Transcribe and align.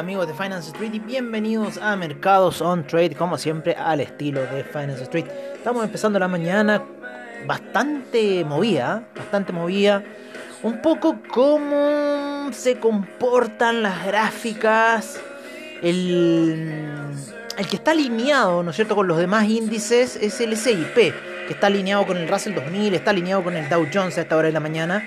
amigos 0.00 0.26
de 0.26 0.32
Finance 0.32 0.70
Street 0.70 0.94
y 0.94 0.98
bienvenidos 0.98 1.76
a 1.76 1.94
Mercados 1.94 2.62
on 2.62 2.86
Trade, 2.86 3.14
como 3.14 3.36
siempre 3.36 3.74
al 3.74 4.00
estilo 4.00 4.40
de 4.46 4.64
Finance 4.64 5.02
Street. 5.02 5.26
Estamos 5.54 5.84
empezando 5.84 6.18
la 6.18 6.26
mañana 6.26 6.82
bastante 7.46 8.42
movida, 8.46 9.04
bastante 9.14 9.52
movida, 9.52 10.02
un 10.62 10.80
poco 10.80 11.18
cómo 11.28 12.48
se 12.50 12.78
comportan 12.78 13.82
las 13.82 14.06
gráficas, 14.06 15.20
el, 15.82 16.72
el 17.58 17.66
que 17.66 17.76
está 17.76 17.90
alineado, 17.90 18.62
¿no 18.62 18.70
es 18.70 18.76
cierto?, 18.76 18.96
con 18.96 19.06
los 19.06 19.18
demás 19.18 19.50
índices 19.50 20.16
es 20.16 20.40
el 20.40 20.56
SIP, 20.56 20.94
que 20.94 21.12
está 21.50 21.66
alineado 21.66 22.06
con 22.06 22.16
el 22.16 22.26
Russell 22.26 22.54
2000, 22.54 22.94
está 22.94 23.10
alineado 23.10 23.44
con 23.44 23.54
el 23.54 23.68
Dow 23.68 23.86
Jones 23.92 24.16
a 24.16 24.22
esta 24.22 24.34
hora 24.34 24.46
de 24.46 24.54
la 24.54 24.60
mañana 24.60 25.06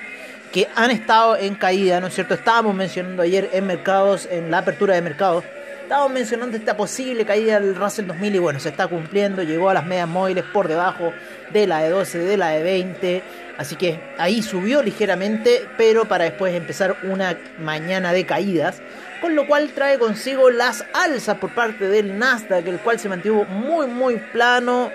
que 0.54 0.70
han 0.76 0.92
estado 0.92 1.36
en 1.36 1.56
caída, 1.56 2.00
¿no 2.00 2.08
es 2.08 2.14
cierto? 2.14 2.36
Estábamos 2.36 2.76
mencionando 2.76 3.24
ayer 3.24 3.50
en 3.54 3.66
mercados, 3.66 4.28
en 4.30 4.52
la 4.52 4.60
apertura 4.60 4.94
de 4.94 5.02
mercados, 5.02 5.44
estábamos 5.82 6.12
mencionando 6.14 6.56
esta 6.56 6.78
posible 6.78 7.26
caída 7.26 7.60
del 7.60 7.76
Russell 7.76 8.06
2000 8.06 8.36
y 8.36 8.38
bueno, 8.38 8.60
se 8.60 8.70
está 8.70 8.86
cumpliendo, 8.86 9.42
llegó 9.42 9.72
a 9.72 9.74
las 9.74 9.86
medias 9.86 10.08
móviles 10.08 10.46
por 10.54 10.68
debajo 10.68 11.12
de 11.52 11.66
la 11.66 11.80
de 11.80 11.90
12, 11.90 12.20
de 12.20 12.38
la 12.38 12.50
de 12.50 12.62
20, 12.62 13.24
así 13.58 13.76
que 13.76 14.00
ahí 14.20 14.44
subió 14.44 14.84
ligeramente, 14.84 15.68
pero 15.76 16.06
para 16.06 16.26
después 16.26 16.54
empezar 16.54 16.98
una 17.02 17.36
mañana 17.58 18.14
de 18.14 18.24
caídas, 18.28 18.80
con 19.22 19.36
lo 19.36 19.48
cual 19.48 19.72
trae 19.74 19.98
consigo 19.98 20.52
las 20.52 20.86
alzas 20.94 21.38
por 21.40 21.56
parte 21.56 21.88
del 21.88 22.20
Nasdaq, 22.20 22.68
el 22.68 22.78
cual 22.78 23.00
se 23.00 23.10
mantuvo 23.10 23.46
muy 23.46 23.88
muy 23.88 24.18
plano, 24.18 24.92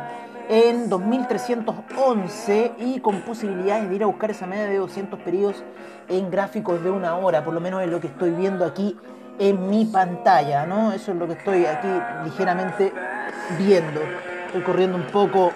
en 0.48 0.88
2311 0.88 2.72
y 2.78 3.00
con 3.00 3.22
posibilidades 3.22 3.88
de 3.88 3.96
ir 3.96 4.02
a 4.02 4.06
buscar 4.06 4.30
esa 4.30 4.46
media 4.46 4.64
de 4.64 4.76
200 4.76 5.18
periodos 5.20 5.64
en 6.08 6.30
gráficos 6.30 6.82
de 6.82 6.90
una 6.90 7.16
hora, 7.16 7.44
por 7.44 7.54
lo 7.54 7.60
menos 7.60 7.82
es 7.82 7.88
lo 7.88 8.00
que 8.00 8.08
estoy 8.08 8.30
viendo 8.30 8.64
aquí 8.64 8.96
en 9.38 9.68
mi 9.68 9.84
pantalla, 9.86 10.66
¿no? 10.66 10.92
Eso 10.92 11.12
es 11.12 11.18
lo 11.18 11.26
que 11.26 11.34
estoy 11.34 11.66
aquí 11.66 11.88
ligeramente 12.24 12.92
viendo. 13.58 14.00
Estoy 14.46 14.62
corriendo 14.62 14.96
un 14.96 15.06
poco 15.06 15.52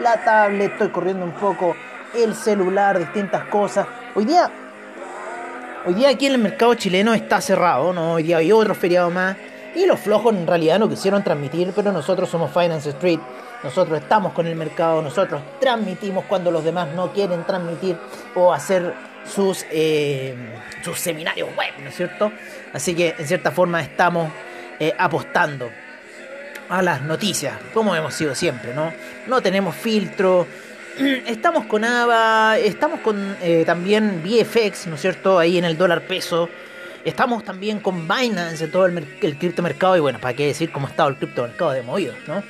la 0.00 0.24
tablet, 0.24 0.72
estoy 0.72 0.88
corriendo 0.88 1.24
un 1.24 1.32
poco 1.32 1.74
el 2.14 2.34
celular, 2.34 2.98
distintas 2.98 3.44
cosas. 3.44 3.86
Hoy 4.14 4.24
día, 4.24 4.50
hoy 5.86 5.94
día 5.94 6.08
aquí 6.08 6.26
en 6.26 6.32
el 6.32 6.38
mercado 6.38 6.74
chileno 6.74 7.14
está 7.14 7.40
cerrado, 7.40 7.92
¿no? 7.92 8.14
Hoy 8.14 8.22
día 8.22 8.38
hay 8.38 8.52
otro 8.52 8.74
feriado 8.74 9.10
más 9.10 9.36
y 9.74 9.86
los 9.86 10.00
flojos 10.00 10.34
en 10.34 10.46
realidad 10.46 10.78
no 10.78 10.88
quisieron 10.88 11.22
transmitir, 11.22 11.72
pero 11.74 11.92
nosotros 11.92 12.28
somos 12.28 12.50
Finance 12.50 12.90
Street. 12.90 13.20
Nosotros 13.62 14.00
estamos 14.00 14.32
con 14.32 14.46
el 14.46 14.56
mercado, 14.56 15.02
nosotros 15.02 15.42
transmitimos 15.60 16.24
cuando 16.24 16.50
los 16.50 16.64
demás 16.64 16.88
no 16.94 17.12
quieren 17.12 17.44
transmitir 17.44 17.96
o 18.34 18.52
hacer 18.52 18.94
sus, 19.26 19.66
eh, 19.70 20.34
sus 20.82 20.98
seminarios 20.98 21.48
web, 21.56 21.72
¿no 21.82 21.90
es 21.90 21.96
cierto? 21.96 22.32
Así 22.72 22.94
que 22.94 23.14
en 23.18 23.26
cierta 23.26 23.50
forma 23.50 23.82
estamos 23.82 24.30
eh, 24.78 24.94
apostando 24.98 25.70
a 26.70 26.82
las 26.82 27.02
noticias, 27.02 27.54
como 27.74 27.94
hemos 27.94 28.14
sido 28.14 28.34
siempre, 28.34 28.72
¿no? 28.72 28.92
No 29.26 29.42
tenemos 29.42 29.74
filtro, 29.74 30.46
estamos 31.26 31.66
con 31.66 31.84
AVA, 31.84 32.58
estamos 32.58 33.00
con 33.00 33.36
eh, 33.42 33.64
también 33.66 34.22
VFX, 34.24 34.86
¿no 34.86 34.94
es 34.94 35.00
cierto? 35.00 35.38
Ahí 35.38 35.58
en 35.58 35.64
el 35.64 35.76
dólar 35.76 36.02
peso. 36.02 36.48
Estamos 37.04 37.44
también 37.44 37.80
con 37.80 38.06
Binance 38.06 38.68
todo 38.68 38.86
el, 38.86 39.06
el 39.22 39.38
criptomercado 39.38 39.96
y 39.96 40.00
bueno, 40.00 40.18
para 40.20 40.34
qué 40.34 40.46
decir 40.46 40.70
cómo 40.70 40.86
ha 40.86 40.90
estado 40.90 41.08
el 41.08 41.16
criptomercado 41.16 41.70
de 41.72 41.82
movido, 41.82 42.14
¿no? 42.26 42.42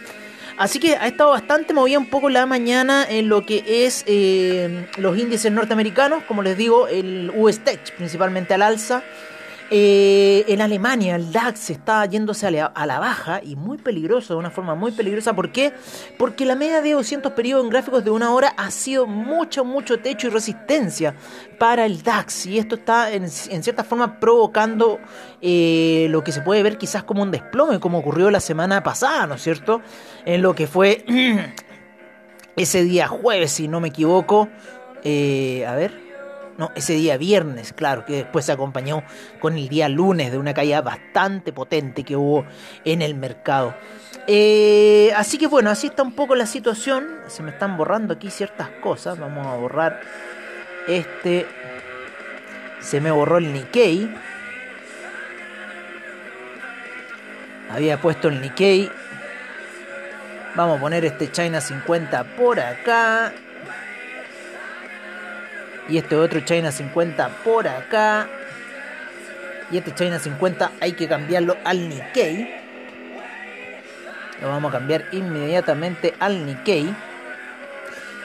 Así 0.61 0.79
que 0.79 0.95
ha 0.97 1.07
estado 1.07 1.31
bastante 1.31 1.73
movida 1.73 1.99
un 1.99 2.11
poco 2.11 2.29
la 2.29 2.45
mañana 2.45 3.07
en 3.09 3.31
lo 3.31 3.47
que 3.47 3.87
es 3.87 4.05
eh, 4.07 4.87
los 4.99 5.17
índices 5.17 5.51
norteamericanos, 5.51 6.23
como 6.25 6.43
les 6.43 6.59
digo, 6.59 6.87
el 6.87 7.33
US 7.35 7.61
Tech 7.61 7.81
principalmente 7.97 8.53
al 8.53 8.61
alza, 8.61 9.03
eh, 9.73 10.45
en 10.49 10.61
Alemania 10.61 11.15
el 11.15 11.31
DAX 11.31 11.71
está 11.71 12.05
yéndose 12.05 12.45
a 12.47 12.51
la, 12.87 12.99
baja 12.99 13.41
y 13.41 13.55
muy 13.55 13.79
peligroso, 13.79 14.35
de 14.35 14.41
una 14.41 14.51
forma 14.51 14.75
muy 14.75 14.91
peligrosa. 14.91 15.33
¿Por 15.33 15.53
qué? 15.53 15.73
Porque 16.19 16.45
la 16.45 16.57
media 16.57 16.83
de 16.83 16.93
200 16.93 17.33
periodos 17.33 17.65
en 17.65 17.71
gráficos 17.71 18.05
de 18.05 18.11
una 18.11 18.33
hora 18.35 18.53
ha 18.57 18.71
sido 18.73 19.07
mucho, 19.07 19.65
mucho 19.65 20.01
techo 20.01 20.27
y 20.27 20.31
resistencia 20.31 21.15
para 21.59 21.87
el 21.87 22.03
DAX. 22.03 22.47
Y 22.47 22.59
esto 22.59 22.75
está 22.75 23.13
en, 23.13 23.31
cierta 23.31 23.85
forma 23.85 24.19
provocando 24.19 24.99
eh, 25.41 26.09
lo 26.11 26.25
que 26.25 26.33
se 26.33 26.41
puede 26.41 26.65
ver 26.65 26.77
quizás 26.77 27.05
como 27.05 27.23
un 27.23 27.31
desplome, 27.31 27.79
como 27.79 27.99
ocurrió 27.99 28.29
la 28.33 28.41
semana 28.41 28.83
pasada, 28.83 29.29
¿no 29.29 29.35
es 29.35 29.43
cierto? 29.43 29.83
En 30.25 30.43
lo 30.43 30.53
que 30.55 30.67
fue 30.67 31.05
ese 32.57 32.83
día 32.83 33.07
jueves, 33.07 33.53
si 33.53 33.69
no 33.69 33.79
me 33.79 33.89
equivoco. 33.89 34.49
Eh, 35.05 35.65
a 35.67 35.77
ver 35.77 36.10
no, 36.61 36.71
ese 36.75 36.93
día 36.93 37.17
viernes, 37.17 37.73
claro, 37.73 38.05
que 38.05 38.17
después 38.17 38.45
se 38.45 38.53
acompañó 38.53 39.03
con 39.41 39.57
el 39.57 39.71
día 39.71 39.89
lunes 39.89 40.31
de 40.31 40.37
una 40.37 40.53
caída 40.53 40.83
bastante 40.83 41.55
potente 41.55 42.05
que 42.05 42.17
hubo 42.17 42.45
en 42.85 43.01
el 43.01 43.15
mercado. 43.15 43.75
Eh, 44.27 45.11
así 45.17 45.39
que 45.39 45.47
bueno, 45.47 45.71
así 45.71 45.87
está 45.87 46.03
un 46.03 46.13
poco 46.13 46.35
la 46.35 46.45
situación. 46.45 47.09
Se 47.29 47.43
me 47.43 47.53
están 47.53 47.79
borrando 47.79 48.13
aquí 48.13 48.31
ciertas 48.31 48.69
cosas. 48.83 49.19
Vamos 49.19 49.47
a 49.47 49.57
borrar 49.57 50.03
este. 50.87 51.47
Se 52.81 53.01
me 53.01 53.11
borró 53.11 53.39
el 53.39 53.55
Nikkei. 53.55 54.15
Había 57.71 57.99
puesto 58.03 58.29
el 58.29 58.43
Nikkei. 58.43 58.91
Vamos 60.57 60.77
a 60.77 60.81
poner 60.83 61.07
este 61.07 61.33
China 61.33 61.63
50 61.63 62.37
por 62.37 62.61
acá. 62.61 63.33
Y 65.91 65.99
este 65.99 66.15
otro 66.15 66.41
China 66.41 66.71
50 66.71 67.29
por 67.45 67.67
acá. 67.67 68.29
Y 69.73 69.79
este 69.79 69.93
China 69.93 70.19
50 70.19 70.73
hay 70.81 70.93
que 70.93 71.09
cambiarlo 71.09 71.57
al 71.65 71.89
Nikkei. 71.89 72.49
Lo 74.41 74.49
vamos 74.49 74.71
a 74.71 74.79
cambiar 74.79 75.07
inmediatamente 75.13 76.15
al 76.21 76.47
Nikkei. 76.47 76.95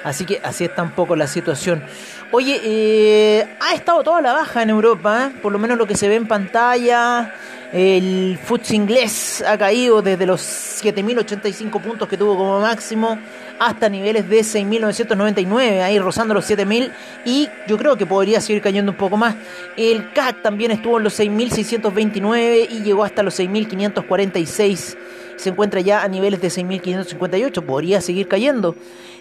Así 0.04 0.24
que 0.26 0.40
así 0.44 0.66
está 0.66 0.84
un 0.84 0.92
poco 0.92 1.16
la 1.16 1.26
situación. 1.26 1.84
Oye, 2.32 2.62
eh, 2.64 3.48
ha 3.60 3.74
estado 3.74 4.04
toda 4.04 4.22
la 4.22 4.34
baja 4.34 4.62
en 4.62 4.70
Europa, 4.70 5.26
¿eh? 5.28 5.40
por 5.42 5.52
lo 5.52 5.58
menos 5.58 5.80
lo 5.80 5.88
que 5.88 5.96
se 5.96 6.08
ve 6.08 6.16
en 6.16 6.28
pantalla. 6.28 7.34
El 7.74 8.38
FTSE 8.38 8.76
inglés 8.76 9.44
ha 9.46 9.58
caído 9.58 10.04
desde 10.04 10.28
los 10.28 10.42
7.085 10.42 11.82
puntos 11.82 12.08
que 12.08 12.18
tuvo 12.18 12.38
como 12.38 12.62
máximo 12.62 13.18
hasta 13.60 13.90
niveles 13.90 14.30
de 14.30 14.40
6.999, 14.40 15.82
ahí 15.82 16.00
rozando 16.00 16.34
los 16.34 16.50
7.000 16.50 16.92
y 17.26 17.50
yo 17.68 17.78
creo 17.78 17.98
que 17.98 18.06
podría 18.06 18.42
seguir 18.42 18.62
cayendo 18.62 18.92
un 18.92 18.98
poco 18.98 19.18
más. 19.18 19.36
El 19.78 20.12
CAC 20.14 20.42
también 20.42 20.72
estuvo 20.72 20.98
en 20.98 21.04
los 21.04 21.20
6.629 21.20 22.68
y 22.70 22.84
llegó 22.84 23.04
hasta 23.04 23.24
los 23.24 23.40
6.546. 23.40 24.98
Se 25.38 25.50
encuentra 25.50 25.82
ya 25.82 26.04
a 26.04 26.08
niveles 26.08 26.42
de 26.42 26.48
6.558, 26.48 27.66
podría 27.66 28.02
seguir 28.02 28.28
cayendo. 28.28 28.76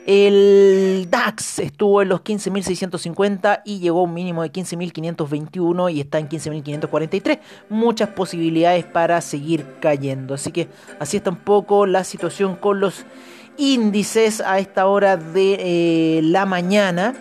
El 0.07 1.07
DAX 1.11 1.61
estuvo 1.61 2.03
en 2.03 2.11
los 2.11 2.21
15.650 2.21 3.63
y 3.65 3.79
llegó 3.79 4.03
un 4.03 4.13
mínimo 4.13 4.43
de 4.43 4.53
15.521 4.53 5.93
y 5.93 6.01
está 6.01 6.19
en 6.19 6.29
15.543. 6.29 7.39
Muchas 7.71 8.11
posibilidades 8.11 8.85
para 8.85 9.21
seguir 9.23 9.65
cayendo. 9.81 10.35
Así 10.35 10.53
que 10.53 10.69
así 11.01 11.17
está 11.17 11.31
un 11.31 11.39
poco 11.39 11.87
la 11.87 12.05
situación 12.05 12.55
con 12.57 12.81
los 12.81 13.07
índices 13.57 14.41
a 14.41 14.59
esta 14.59 14.87
hora 14.87 15.17
de 15.17 16.19
eh, 16.19 16.23
la 16.23 16.45
mañana. 16.47 17.15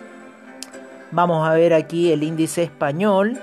Vamos 1.10 1.48
a 1.48 1.54
ver 1.54 1.74
aquí 1.74 2.12
el 2.12 2.22
índice 2.22 2.62
español. 2.62 3.36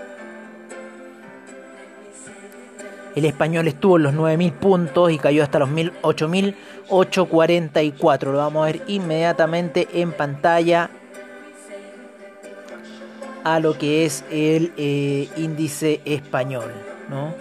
El 3.15 3.25
español 3.25 3.67
estuvo 3.67 3.97
en 3.97 4.03
los 4.03 4.13
9.000 4.13 4.53
puntos 4.53 5.11
y 5.11 5.17
cayó 5.17 5.43
hasta 5.43 5.59
los 5.59 5.67
8.844. 5.69 8.31
Lo 8.31 8.37
vamos 8.37 8.63
a 8.63 8.67
ver 8.67 8.83
inmediatamente 8.87 9.89
en 9.93 10.13
pantalla 10.13 10.89
a 13.43 13.59
lo 13.59 13.77
que 13.77 14.05
es 14.05 14.23
el 14.31 14.71
eh, 14.77 15.27
índice 15.35 15.99
español. 16.05 16.71
¿no? 17.09 17.33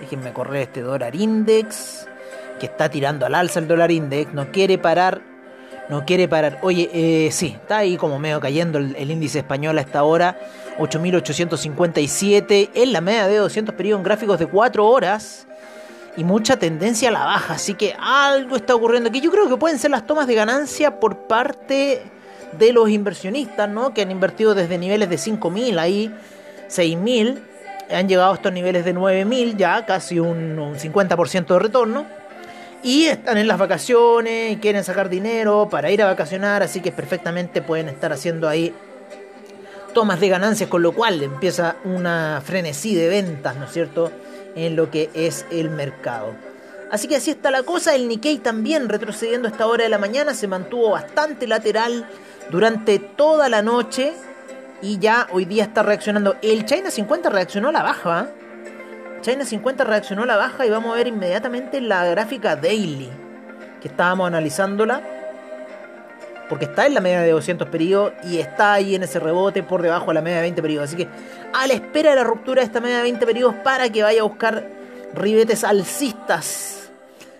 Déjenme 0.00 0.32
correr 0.32 0.62
este 0.62 0.80
dólar 0.82 1.14
index 1.16 2.08
que 2.58 2.66
está 2.66 2.88
tirando 2.88 3.26
al 3.26 3.34
alza 3.34 3.60
el 3.60 3.68
dólar 3.68 3.90
index, 3.90 4.32
no 4.32 4.50
quiere 4.50 4.78
parar, 4.78 5.20
no 5.88 6.04
quiere 6.04 6.28
parar. 6.28 6.58
Oye, 6.62 6.90
eh, 6.92 7.30
sí, 7.30 7.56
está 7.60 7.78
ahí 7.78 7.96
como 7.96 8.18
medio 8.18 8.40
cayendo 8.40 8.78
el, 8.78 9.10
índice 9.10 9.38
español 9.38 9.78
a 9.78 9.82
esta 9.82 10.02
hora. 10.02 10.38
8.857 10.78 12.70
en 12.74 12.92
la 12.92 13.00
media 13.00 13.26
de 13.26 13.36
200 13.36 13.74
periodos 13.74 14.00
en 14.00 14.04
gráficos 14.04 14.38
de 14.38 14.46
4 14.46 14.86
horas. 14.86 15.46
Y 16.16 16.24
mucha 16.24 16.56
tendencia 16.56 17.10
a 17.10 17.12
la 17.12 17.24
baja. 17.24 17.54
Así 17.54 17.74
que 17.74 17.94
algo 17.98 18.56
está 18.56 18.74
ocurriendo 18.74 19.10
aquí. 19.10 19.20
Yo 19.20 19.30
creo 19.30 19.48
que 19.48 19.56
pueden 19.56 19.78
ser 19.78 19.90
las 19.90 20.06
tomas 20.06 20.26
de 20.26 20.34
ganancia 20.34 20.98
por 20.98 21.26
parte 21.26 22.02
de 22.58 22.72
los 22.72 22.88
inversionistas, 22.88 23.68
¿no? 23.68 23.92
Que 23.92 24.02
han 24.02 24.10
invertido 24.10 24.54
desde 24.54 24.78
niveles 24.78 25.10
de 25.10 25.16
5.000 25.16 25.78
ahí, 25.78 26.14
6.000. 26.68 27.38
Han 27.90 28.08
llegado 28.08 28.32
a 28.32 28.34
estos 28.34 28.52
niveles 28.52 28.84
de 28.84 28.94
9.000 28.94 29.56
ya, 29.56 29.84
casi 29.84 30.18
un, 30.18 30.58
un 30.58 30.74
50% 30.74 31.46
de 31.46 31.58
retorno 31.58 32.06
y 32.86 33.06
están 33.06 33.36
en 33.36 33.48
las 33.48 33.58
vacaciones 33.58 34.52
y 34.52 34.58
quieren 34.58 34.84
sacar 34.84 35.08
dinero 35.08 35.66
para 35.68 35.90
ir 35.90 36.02
a 36.02 36.06
vacacionar, 36.06 36.62
así 36.62 36.80
que 36.80 36.92
perfectamente 36.92 37.60
pueden 37.60 37.88
estar 37.88 38.12
haciendo 38.12 38.48
ahí 38.48 38.72
tomas 39.92 40.20
de 40.20 40.28
ganancias, 40.28 40.70
con 40.70 40.82
lo 40.82 40.92
cual 40.92 41.20
empieza 41.20 41.78
una 41.82 42.40
frenesí 42.44 42.94
de 42.94 43.08
ventas, 43.08 43.56
¿no 43.56 43.64
es 43.64 43.72
cierto?, 43.72 44.12
en 44.54 44.76
lo 44.76 44.88
que 44.88 45.10
es 45.14 45.46
el 45.50 45.68
mercado. 45.68 46.36
Así 46.92 47.08
que 47.08 47.16
así 47.16 47.32
está 47.32 47.50
la 47.50 47.64
cosa, 47.64 47.92
el 47.92 48.06
Nikkei 48.06 48.38
también 48.38 48.88
retrocediendo 48.88 49.48
a 49.48 49.50
esta 49.50 49.66
hora 49.66 49.82
de 49.82 49.90
la 49.90 49.98
mañana, 49.98 50.32
se 50.32 50.46
mantuvo 50.46 50.90
bastante 50.90 51.48
lateral 51.48 52.06
durante 52.50 53.00
toda 53.00 53.48
la 53.48 53.62
noche 53.62 54.12
y 54.80 55.00
ya 55.00 55.26
hoy 55.32 55.44
día 55.44 55.64
está 55.64 55.82
reaccionando. 55.82 56.36
El 56.40 56.64
China 56.66 56.92
50 56.92 57.30
reaccionó 57.30 57.70
a 57.70 57.72
la 57.72 57.82
baja, 57.82 58.28
¿eh? 58.30 58.45
China 59.26 59.44
50 59.44 59.82
reaccionó 59.82 60.22
a 60.22 60.26
la 60.26 60.36
baja 60.36 60.64
y 60.66 60.70
vamos 60.70 60.92
a 60.92 60.98
ver 60.98 61.08
inmediatamente 61.08 61.80
la 61.80 62.04
gráfica 62.04 62.54
daily 62.54 63.10
que 63.82 63.88
estábamos 63.88 64.28
analizándola. 64.28 65.02
Porque 66.48 66.66
está 66.66 66.86
en 66.86 66.94
la 66.94 67.00
media 67.00 67.22
de 67.22 67.32
200 67.32 67.68
periodos 67.68 68.12
y 68.22 68.38
está 68.38 68.74
ahí 68.74 68.94
en 68.94 69.02
ese 69.02 69.18
rebote 69.18 69.64
por 69.64 69.82
debajo 69.82 70.06
de 70.06 70.14
la 70.14 70.20
media 70.20 70.36
de 70.36 70.42
20 70.42 70.62
periodos. 70.62 70.90
Así 70.90 70.96
que 70.96 71.08
a 71.52 71.66
la 71.66 71.74
espera 71.74 72.10
de 72.10 72.16
la 72.16 72.22
ruptura 72.22 72.60
de 72.60 72.66
esta 72.66 72.80
media 72.80 72.98
de 72.98 73.02
20 73.02 73.26
periodos 73.26 73.56
para 73.64 73.90
que 73.90 74.04
vaya 74.04 74.20
a 74.20 74.24
buscar 74.24 74.64
ribetes 75.12 75.64
alcistas 75.64 76.85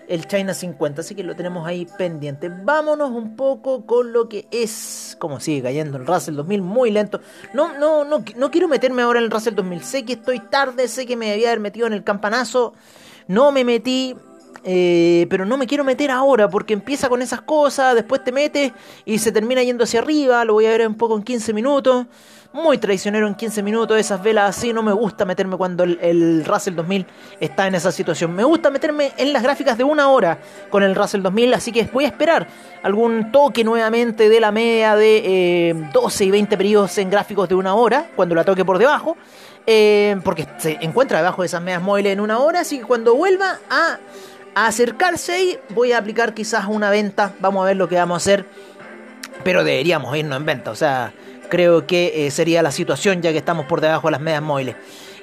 el 0.08 0.26
China 0.26 0.54
50, 0.54 1.00
así 1.00 1.14
que 1.14 1.22
lo 1.22 1.34
tenemos 1.34 1.66
ahí 1.66 1.86
pendiente. 1.98 2.48
Vámonos 2.48 3.10
un 3.10 3.36
poco 3.36 3.86
con 3.86 4.12
lo 4.12 4.28
que 4.28 4.46
es, 4.50 5.16
como 5.18 5.40
sigue 5.40 5.62
cayendo 5.62 5.96
el 5.96 6.06
Russell 6.06 6.34
2000, 6.34 6.62
muy 6.62 6.90
lento. 6.90 7.20
No, 7.54 7.76
no, 7.78 8.04
no, 8.04 8.24
no 8.36 8.50
quiero 8.50 8.68
meterme 8.68 9.02
ahora 9.02 9.18
en 9.18 9.26
el 9.26 9.30
Russell 9.30 9.54
2000, 9.54 9.82
sé 9.82 10.04
que 10.04 10.14
estoy 10.14 10.40
tarde, 10.40 10.88
sé 10.88 11.06
que 11.06 11.16
me 11.16 11.30
debía 11.30 11.48
haber 11.48 11.60
metido 11.60 11.86
en 11.86 11.92
el 11.92 12.04
campanazo, 12.04 12.74
no 13.28 13.52
me 13.52 13.64
metí, 13.64 14.14
eh, 14.64 15.26
pero 15.30 15.44
no 15.44 15.56
me 15.56 15.66
quiero 15.66 15.84
meter 15.84 16.10
ahora 16.10 16.48
porque 16.48 16.74
empieza 16.74 17.08
con 17.08 17.22
esas 17.22 17.40
cosas, 17.42 17.94
después 17.94 18.22
te 18.24 18.32
metes 18.32 18.72
y 19.04 19.18
se 19.18 19.32
termina 19.32 19.62
yendo 19.62 19.84
hacia 19.84 20.00
arriba, 20.00 20.44
lo 20.44 20.54
voy 20.54 20.66
a 20.66 20.70
ver 20.70 20.86
un 20.86 20.96
poco 20.96 21.16
en 21.16 21.22
15 21.22 21.52
minutos 21.52 22.06
muy 22.56 22.78
traicionero 22.78 23.28
en 23.28 23.34
15 23.34 23.62
minutos, 23.62 23.98
esas 23.98 24.22
velas 24.22 24.56
así, 24.56 24.72
no 24.72 24.82
me 24.82 24.92
gusta 24.92 25.24
meterme 25.24 25.56
cuando 25.56 25.84
el, 25.84 26.42
Russell 26.44 26.74
2000 26.74 27.06
está 27.38 27.66
en 27.66 27.74
esa 27.74 27.92
situación. 27.92 28.34
Me 28.34 28.44
gusta 28.44 28.70
meterme 28.70 29.12
en 29.18 29.32
las 29.32 29.42
gráficas 29.42 29.76
de 29.76 29.84
una 29.84 30.08
hora 30.08 30.38
con 30.70 30.82
el 30.82 30.94
Russell 30.94 31.20
2000, 31.22 31.54
así 31.54 31.70
que 31.70 31.84
voy 31.92 32.04
a 32.04 32.08
esperar 32.08 32.48
algún 32.82 33.30
toque 33.30 33.62
nuevamente 33.62 34.28
de 34.28 34.40
la 34.40 34.52
media 34.52 34.96
de 34.96 35.88
12 35.92 36.24
eh, 36.24 36.26
y 36.26 36.30
20 36.30 36.56
periodos 36.56 36.96
en 36.98 37.10
gráficos 37.10 37.48
de 37.48 37.54
una 37.54 37.74
hora, 37.74 38.08
cuando 38.16 38.34
la 38.34 38.42
toque 38.42 38.64
por 38.64 38.78
debajo, 38.78 39.16
eh, 39.66 40.16
porque 40.24 40.48
se 40.56 40.78
encuentra 40.80 41.18
debajo 41.18 41.42
de 41.42 41.46
esas 41.46 41.60
medias 41.60 41.82
móviles 41.82 42.14
en 42.14 42.20
una 42.20 42.38
hora, 42.38 42.60
así 42.60 42.78
que 42.78 42.84
cuando 42.84 43.14
vuelva 43.14 43.58
a, 43.68 43.98
a 44.54 44.66
acercarse 44.66 45.32
ahí, 45.32 45.58
voy 45.70 45.92
a 45.92 45.98
aplicar 45.98 46.32
quizás 46.32 46.64
una 46.68 46.88
venta, 46.88 47.34
vamos 47.38 47.62
a 47.62 47.66
ver 47.66 47.76
lo 47.76 47.86
que 47.86 47.96
vamos 47.96 48.14
a 48.14 48.16
hacer, 48.16 48.46
pero 49.44 49.62
deberíamos 49.62 50.16
irnos 50.16 50.38
en 50.38 50.46
venta, 50.46 50.70
o 50.70 50.76
sea 50.76 51.12
creo 51.48 51.86
que 51.86 52.26
eh, 52.26 52.30
sería 52.30 52.62
la 52.62 52.70
situación 52.70 53.22
ya 53.22 53.32
que 53.32 53.38
estamos 53.38 53.66
por 53.66 53.80
debajo 53.80 54.08
de 54.08 54.12
las 54.12 54.20
medias 54.20 54.42
móviles. 54.42 54.76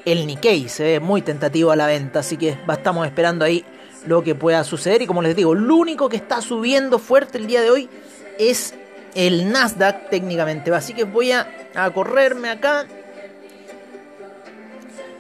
El 0.06 0.28
Nikkei 0.28 0.68
se 0.70 0.84
ve 0.84 1.00
muy 1.00 1.22
tentativo 1.22 1.72
a 1.72 1.76
la 1.76 1.88
venta, 1.88 2.20
así 2.20 2.38
que 2.38 2.58
estamos 2.70 3.06
esperando 3.06 3.46
ahí 3.46 3.64
lo 4.06 4.24
que 4.24 4.36
pueda 4.36 4.64
suceder. 4.64 5.02
Y 5.02 5.08
como 5.08 5.22
les 5.22 5.36
digo, 5.36 5.56
lo 5.56 5.76
único 5.76 6.10
que 6.10 6.18
está 6.18 6.42
subiendo 6.42 7.00
fuerte 7.00 7.38
el 7.38 7.48
día 7.48 7.62
de 7.62 7.70
hoy 7.70 7.90
es 8.38 8.74
el 9.16 9.52
Nasdaq 9.52 10.10
técnicamente. 10.10 10.74
Así 10.74 10.94
que 10.94 11.06
voy 11.06 11.32
a, 11.32 11.48
a 11.76 11.90
correrme 11.92 12.50
acá. 12.50 12.86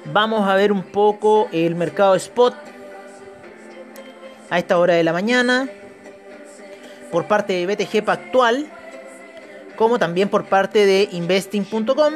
Vamos 0.05 0.47
a 0.49 0.55
ver 0.55 0.73
un 0.73 0.83
poco 0.83 1.47
el 1.53 1.75
mercado 1.75 2.15
spot 2.15 2.55
a 4.49 4.59
esta 4.59 4.77
hora 4.77 4.95
de 4.95 5.03
la 5.03 5.13
mañana 5.13 5.69
por 7.09 7.25
parte 7.25 7.53
de 7.53 7.65
BTG 7.65 8.03
Pactual 8.03 8.67
como 9.75 9.99
también 9.99 10.29
por 10.29 10.45
parte 10.45 10.85
de 10.85 11.09
investing.com. 11.11 12.13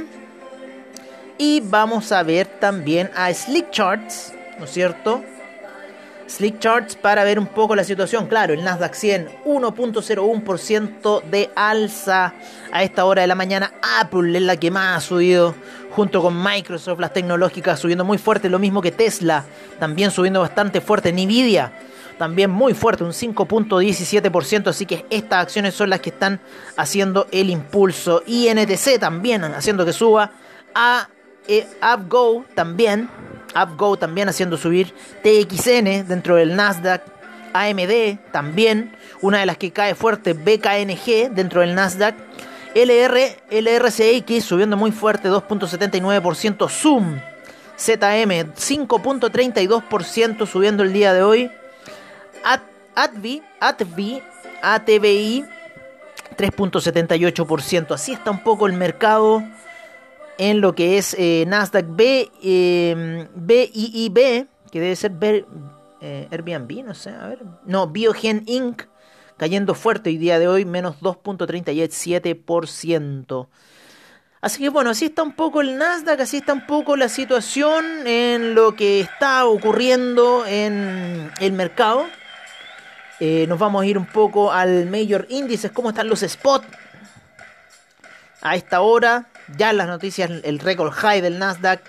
Y 1.38 1.62
vamos 1.62 2.12
a 2.12 2.24
ver 2.24 2.48
también 2.48 3.12
a 3.15 3.31
Slick 3.31 3.69
Charts, 3.69 4.33
¿no 4.57 4.65
es 4.65 4.71
cierto? 4.71 5.24
Slick 6.27 6.59
Charts 6.59 6.95
para 6.95 7.24
ver 7.24 7.39
un 7.39 7.48
poco 7.48 7.75
la 7.75 7.83
situación. 7.83 8.27
Claro, 8.27 8.54
el 8.54 8.63
Nasdaq 8.63 8.94
100, 8.94 9.30
1.01% 9.45 11.24
de 11.24 11.50
alza 11.56 12.33
a 12.71 12.83
esta 12.83 13.06
hora 13.06 13.21
de 13.21 13.27
la 13.27 13.36
mañana. 13.36 13.74
Apple 14.00 14.38
es 14.38 14.44
la 14.44 14.57
que 14.57 14.71
más 14.71 14.98
ha 14.98 15.01
subido, 15.01 15.56
junto 15.92 16.21
con 16.21 16.42
Microsoft, 16.42 17.00
las 17.00 17.13
tecnológicas 17.13 17.80
subiendo 17.80 18.04
muy 18.04 18.18
fuerte. 18.18 18.49
Lo 18.49 18.59
mismo 18.59 18.81
que 18.81 18.92
Tesla, 18.92 19.45
también 19.80 20.11
subiendo 20.11 20.42
bastante 20.42 20.81
fuerte. 20.81 21.14
Nvidia 21.14 21.71
también 22.18 22.50
muy 22.50 22.74
fuerte, 22.74 23.04
un 23.04 23.12
5.17%, 23.12 24.68
así 24.68 24.86
que 24.86 25.06
estas 25.09 25.40
acciones 25.40 25.74
son 25.74 25.90
las 25.90 26.00
que 26.02 26.09
están 26.09 26.40
haciendo 26.76 27.28
el 27.31 27.50
impulso. 27.50 28.24
Y 28.26 28.47
NTC 28.50 29.00
también 29.00 29.44
haciendo 29.44 29.86
que 29.86 29.94
suba, 29.94 30.31
a 30.74 31.09
UpGo 31.95 32.45
también, 32.56 33.09
también 34.00 34.30
haciendo 34.30 34.57
subir, 34.57 34.94
TXN 35.24 36.07
dentro 36.07 36.36
del 36.36 36.56
Nasdaq, 36.56 37.04
AMD 37.54 38.31
también, 38.31 38.95
una 39.21 39.40
de 39.40 39.45
las 39.45 39.57
que 39.57 39.71
cae 39.71 39.95
fuerte, 39.95 40.33
BKNG 40.33 41.31
dentro 41.31 41.62
del 41.62 41.74
Nasdaq. 41.76 42.16
LR, 42.76 43.38
LRCX 43.50 44.44
subiendo 44.44 44.78
muy 44.78 44.92
fuerte, 44.92 45.30
2.79%. 45.30 46.69
Zoom, 46.69 47.19
ZM, 47.76 48.54
5.32% 48.54 50.45
subiendo 50.45 50.83
el 50.83 50.94
día 50.94 51.14
de 51.14 51.24
hoy. 51.24 51.52
ATVI, 52.95 53.42
ATVI, 53.59 54.21
ATVI 54.61 55.45
3.78%. 56.37 57.94
Así 57.94 58.13
está 58.13 58.31
un 58.31 58.42
poco 58.44 58.68
el 58.68 58.73
mercado 58.73 59.44
en 60.37 60.61
lo 60.61 60.75
que 60.75 60.97
es 60.97 61.16
eh, 61.18 61.45
Nasdaq 61.47 61.87
B, 61.89 62.31
eh, 62.44 63.27
BIIB, 63.35 64.47
que 64.71 64.80
debe 64.80 64.95
ser 64.95 65.11
eh, 66.01 66.27
Airbnb, 66.31 66.85
no 66.85 66.94
sé, 66.94 67.09
a 67.09 67.27
ver. 67.27 67.39
No, 67.66 67.87
Biogen 67.87 68.44
Inc. 68.45 68.83
cayendo 69.37 69.73
fuerte 69.73 70.09
hoy 70.09 70.18
día 70.18 70.39
de 70.39 70.47
hoy, 70.47 70.63
menos 70.66 70.97
2.37%. 71.01 73.47
Así 74.39 74.61
que 74.61 74.69
bueno, 74.69 74.92
así 74.92 75.06
está 75.06 75.23
un 75.23 75.33
poco 75.33 75.61
el 75.61 75.77
Nasdaq, 75.77 76.21
así 76.21 76.37
está 76.37 76.54
un 76.54 76.68
poco 76.68 76.95
la 76.95 77.09
situación 77.09 78.06
en 78.06 78.54
lo 78.54 78.75
que 78.75 78.99
está 78.99 79.47
ocurriendo 79.47 80.45
en 80.45 81.31
el 81.39 81.54
mercado. 81.54 82.06
Eh, 83.19 83.45
nos 83.47 83.57
vamos 83.57 83.81
a 83.81 83.86
ir 83.86 83.97
un 83.97 84.06
poco 84.06 84.52
al 84.52 84.86
Major 84.86 85.26
Índices, 85.30 85.71
cómo 85.71 85.90
están 85.90 86.07
los 86.07 86.19
spots. 86.21 86.68
A 88.42 88.56
esta 88.56 88.81
hora, 88.81 89.26
ya 89.57 89.74
las 89.74 89.88
noticias, 89.88 90.30
el 90.44 90.59
récord 90.59 90.92
high 90.92 91.21
del 91.21 91.40
Nasdaq. 91.40 91.81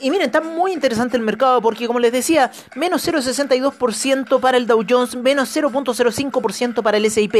Y 0.00 0.10
miren, 0.10 0.26
está 0.26 0.40
muy 0.40 0.72
interesante 0.72 1.16
el 1.16 1.22
mercado 1.22 1.62
porque, 1.62 1.86
como 1.86 2.00
les 2.00 2.12
decía, 2.12 2.50
menos 2.74 3.06
0,62% 3.06 4.40
para 4.40 4.58
el 4.58 4.66
Dow 4.66 4.84
Jones, 4.88 5.14
menos 5.14 5.56
0,05% 5.56 6.82
para 6.82 6.96
el 6.96 7.10
SIP, 7.10 7.34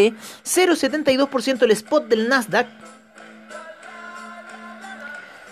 0,72% 0.44 1.62
el 1.62 1.70
spot 1.72 2.06
del 2.06 2.28
Nasdaq. 2.28 2.66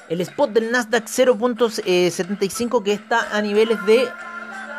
El 0.08 0.20
spot 0.20 0.50
del 0.50 0.70
Nasdaq 0.70 1.06
0.75 1.06 2.82
que 2.82 2.92
está 2.92 3.36
a 3.36 3.42
niveles 3.42 3.84
de 3.86 4.08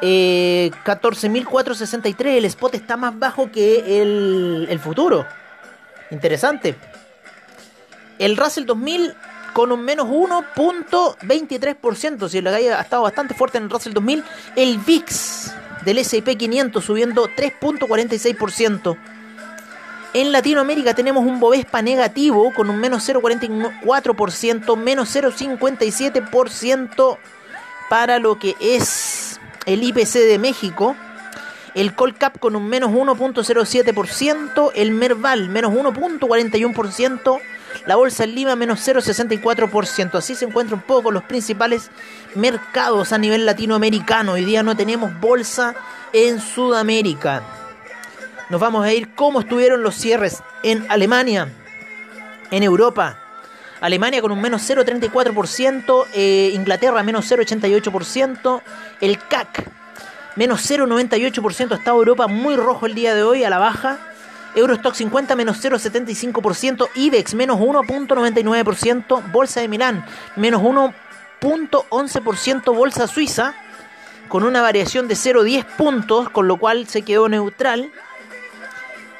14.463. 0.02 2.26
Eh, 2.26 2.38
el 2.38 2.46
spot 2.46 2.76
está 2.76 2.96
más 2.98 3.18
bajo 3.18 3.50
que 3.52 4.02
el, 4.02 4.80
futuro. 4.80 5.26
Interesante. 6.12 6.76
El 8.20 8.38
Russell 8.38 8.66
2000 8.66 9.16
con 9.54 9.72
un 9.72 9.84
menos 9.84 10.06
1.23%. 10.08 12.30
Si 12.30 12.42
la 12.42 12.52
caída 12.52 12.78
ha 12.80 12.82
estado 12.82 13.02
bastante 13.04 13.34
fuerte 13.34 13.58
en 13.58 13.64
el 13.66 13.70
Russell 13.70 13.94
2000. 13.94 14.24
El 14.56 14.78
VIX 14.80 15.54
del 15.86 16.00
S&P 16.00 16.36
500 16.36 16.84
subiendo 16.84 17.30
3.46%. 17.30 18.98
En 20.14 20.32
Latinoamérica 20.32 20.94
tenemos 20.94 21.26
un 21.26 21.42
Bovespa 21.42 21.82
negativo 21.82 22.54
con 22.54 22.70
un 22.70 22.80
menos 22.80 23.06
0.44%, 23.08 24.78
menos 24.78 25.14
0.57% 25.14 27.18
para 27.90 28.20
lo 28.20 28.40
que 28.40 28.56
es 28.62 29.35
el 29.66 29.84
IPC 29.84 30.14
de 30.14 30.40
México. 30.40 30.96
el 31.74 31.94
Colcap 31.94 32.40
con 32.40 32.56
un 32.56 32.70
menos 32.70 32.92
1.07%, 32.92 34.72
el 34.76 34.92
Merval 34.92 35.50
menos 35.50 35.74
1.41%, 35.74 37.42
la 37.86 37.98
bolsa 37.98 38.24
en 38.24 38.34
Lima 38.34 38.56
menos 38.56 38.80
0.64%. 38.88 40.16
Así 40.16 40.36
se 40.36 40.46
encuentran 40.46 40.80
un 40.80 40.86
poco 40.86 41.12
los 41.12 41.24
principales 41.24 41.92
mercados 42.34 43.12
a 43.12 43.18
nivel 43.18 43.46
latinoamericano. 43.46 44.34
Hoy 44.34 44.46
día 44.46 44.64
no 44.64 44.78
tenemos 44.78 45.20
bolsa 45.20 45.76
en 46.14 46.40
Sudamérica. 46.40 47.44
Nos 48.50 48.62
vamos 48.62 48.86
a 48.86 48.94
ir 48.94 49.14
cómo 49.14 49.42
estuvieron 49.42 49.84
los 49.84 49.96
cierres 49.96 50.44
en 50.64 50.86
Alemania, 50.90 51.50
en 52.52 52.64
Europa. 52.64 53.25
Alemania 53.82 54.22
con 54.22 54.32
un 54.32 54.40
menos 54.42 54.62
0,34%, 54.70 56.06
eh, 56.14 56.52
Inglaterra 56.54 57.04
menos 57.04 57.30
0,88%, 57.30 58.62
el 59.02 59.20
CAC 59.20 59.70
menos 60.36 60.62
0,98%, 60.70 61.76
está 61.76 61.92
Europa 61.92 62.28
muy 62.28 62.56
rojo 62.56 62.86
el 62.86 62.96
día 62.96 63.14
de 63.16 63.24
hoy 63.24 63.44
a 63.44 63.50
la 63.50 63.58
baja. 63.58 64.00
Eurostock 64.56 64.96
50 64.96 65.36
menos 65.36 65.62
0,75%, 65.64 66.88
IBEX 66.96 67.34
menos 67.34 67.60
1,99%, 67.60 69.32
Bolsa 69.32 69.60
de 69.60 69.68
Milán 69.68 70.06
menos 70.38 70.62
1,11%, 70.62 72.74
Bolsa 72.74 73.08
Suiza 73.08 73.56
con 74.28 74.44
una 74.44 74.62
variación 74.62 75.08
de 75.08 75.16
0,10 75.16 75.66
puntos, 75.78 76.30
con 76.30 76.48
lo 76.48 76.58
cual 76.58 76.88
se 76.88 77.04
quedó 77.04 77.30
neutral. 77.30 77.92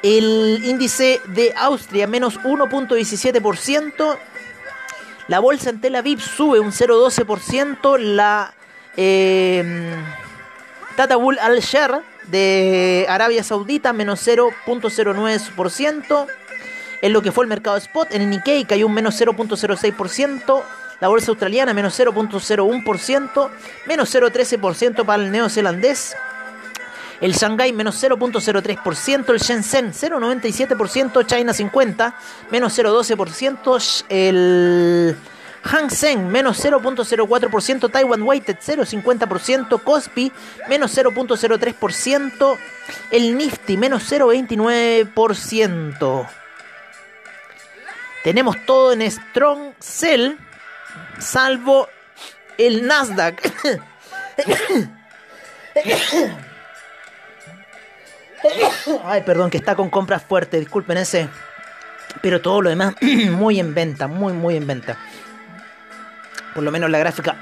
El 0.02 0.62
índice 0.64 1.20
de 1.26 1.54
Austria 1.56 2.06
menos 2.06 2.38
1.17%. 2.40 4.18
La 5.28 5.40
bolsa 5.40 5.70
en 5.70 5.80
Tel 5.80 5.96
Aviv 5.96 6.20
sube 6.20 6.60
un 6.60 6.72
0.12%. 6.72 7.98
La 7.98 8.54
eh, 8.96 9.94
Tatawul 10.96 11.38
Al-Sher 11.38 12.02
de 12.28 13.06
Arabia 13.08 13.42
Saudita 13.42 13.92
menos 13.92 14.26
0.09%. 14.26 16.26
En 17.02 17.12
lo 17.12 17.22
que 17.22 17.32
fue 17.32 17.44
el 17.44 17.48
mercado 17.48 17.76
spot, 17.76 18.08
en 18.12 18.22
el 18.22 18.30
Nikkei 18.30 18.64
cayó 18.64 18.86
un 18.86 18.94
menos 18.94 19.20
0.06%. 19.20 20.62
La 21.00 21.08
bolsa 21.08 21.30
australiana 21.30 21.74
menos 21.74 21.98
0.01%. 21.98 23.50
Menos 23.86 24.14
0.13% 24.14 25.04
para 25.04 25.22
el 25.22 25.30
neozelandés. 25.30 26.16
El 27.20 27.32
Shanghai 27.32 27.72
menos 27.72 28.02
0.03%, 28.02 29.30
el 29.30 29.38
Shenzhen 29.38 29.92
0.97%, 29.92 31.24
China 31.26 31.54
50 31.54 32.14
menos 32.50 32.76
0.12%, 32.78 34.04
el 34.08 35.16
Hang 35.62 35.90
Seng 35.90 36.28
menos 36.28 36.64
0.04%, 36.64 37.90
Taiwan 37.90 38.22
Weighted 38.22 38.58
0.50%, 38.58 39.82
Kospi 39.82 40.30
menos 40.68 40.96
0.03%, 40.96 42.56
el 43.10 43.36
Nifty 43.36 43.76
menos 43.76 44.08
0.29%. 44.10 46.28
Tenemos 48.22 48.56
todo 48.66 48.92
en 48.92 49.10
Strong 49.10 49.72
Cell, 49.80 50.36
salvo 51.18 51.88
el 52.58 52.86
Nasdaq. 52.86 53.52
Ay, 59.04 59.22
perdón, 59.22 59.50
que 59.50 59.58
está 59.58 59.74
con 59.74 59.90
compras 59.90 60.22
fuertes, 60.22 60.60
disculpen 60.60 60.98
ese. 60.98 61.28
Pero 62.22 62.40
todo 62.40 62.62
lo 62.62 62.70
demás, 62.70 62.94
muy 63.30 63.60
en 63.60 63.74
venta, 63.74 64.06
muy, 64.08 64.32
muy 64.32 64.56
en 64.56 64.66
venta. 64.66 64.98
Por 66.54 66.64
lo 66.64 66.70
menos 66.72 66.90
la 66.90 66.98
gráfica 66.98 67.36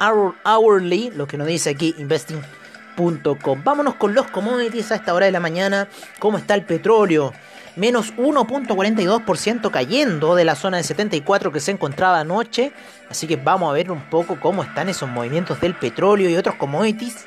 hourly, 0.45 1.13
lo 1.15 1.27
que 1.27 1.39
nos 1.39 1.47
dice 1.47 1.71
aquí 1.71 1.95
investing.com. 1.99 3.63
Vámonos 3.63 3.95
con 3.95 4.13
los 4.13 4.27
commodities 4.27 4.91
a 4.91 4.97
esta 4.97 5.15
hora 5.15 5.27
de 5.27 5.33
la 5.33 5.41
mañana. 5.41 5.87
¿Cómo 6.19 6.39
está 6.39 6.55
el 6.55 6.65
petróleo? 6.65 7.33
Menos 7.77 8.15
1.42% 8.17 9.71
cayendo 9.71 10.35
de 10.35 10.45
la 10.45 10.57
zona 10.57 10.79
de 10.79 10.83
74 10.83 11.53
que 11.53 11.61
se 11.61 11.71
encontraba 11.71 12.21
anoche. 12.21 12.73
Así 13.09 13.29
que 13.29 13.37
vamos 13.37 13.71
a 13.71 13.73
ver 13.73 13.91
un 13.93 14.03
poco 14.11 14.39
cómo 14.41 14.65
están 14.65 14.89
esos 14.89 15.09
movimientos 15.09 15.61
del 15.61 15.75
petróleo 15.75 16.29
y 16.29 16.37
otros 16.37 16.57
commodities. 16.57 17.27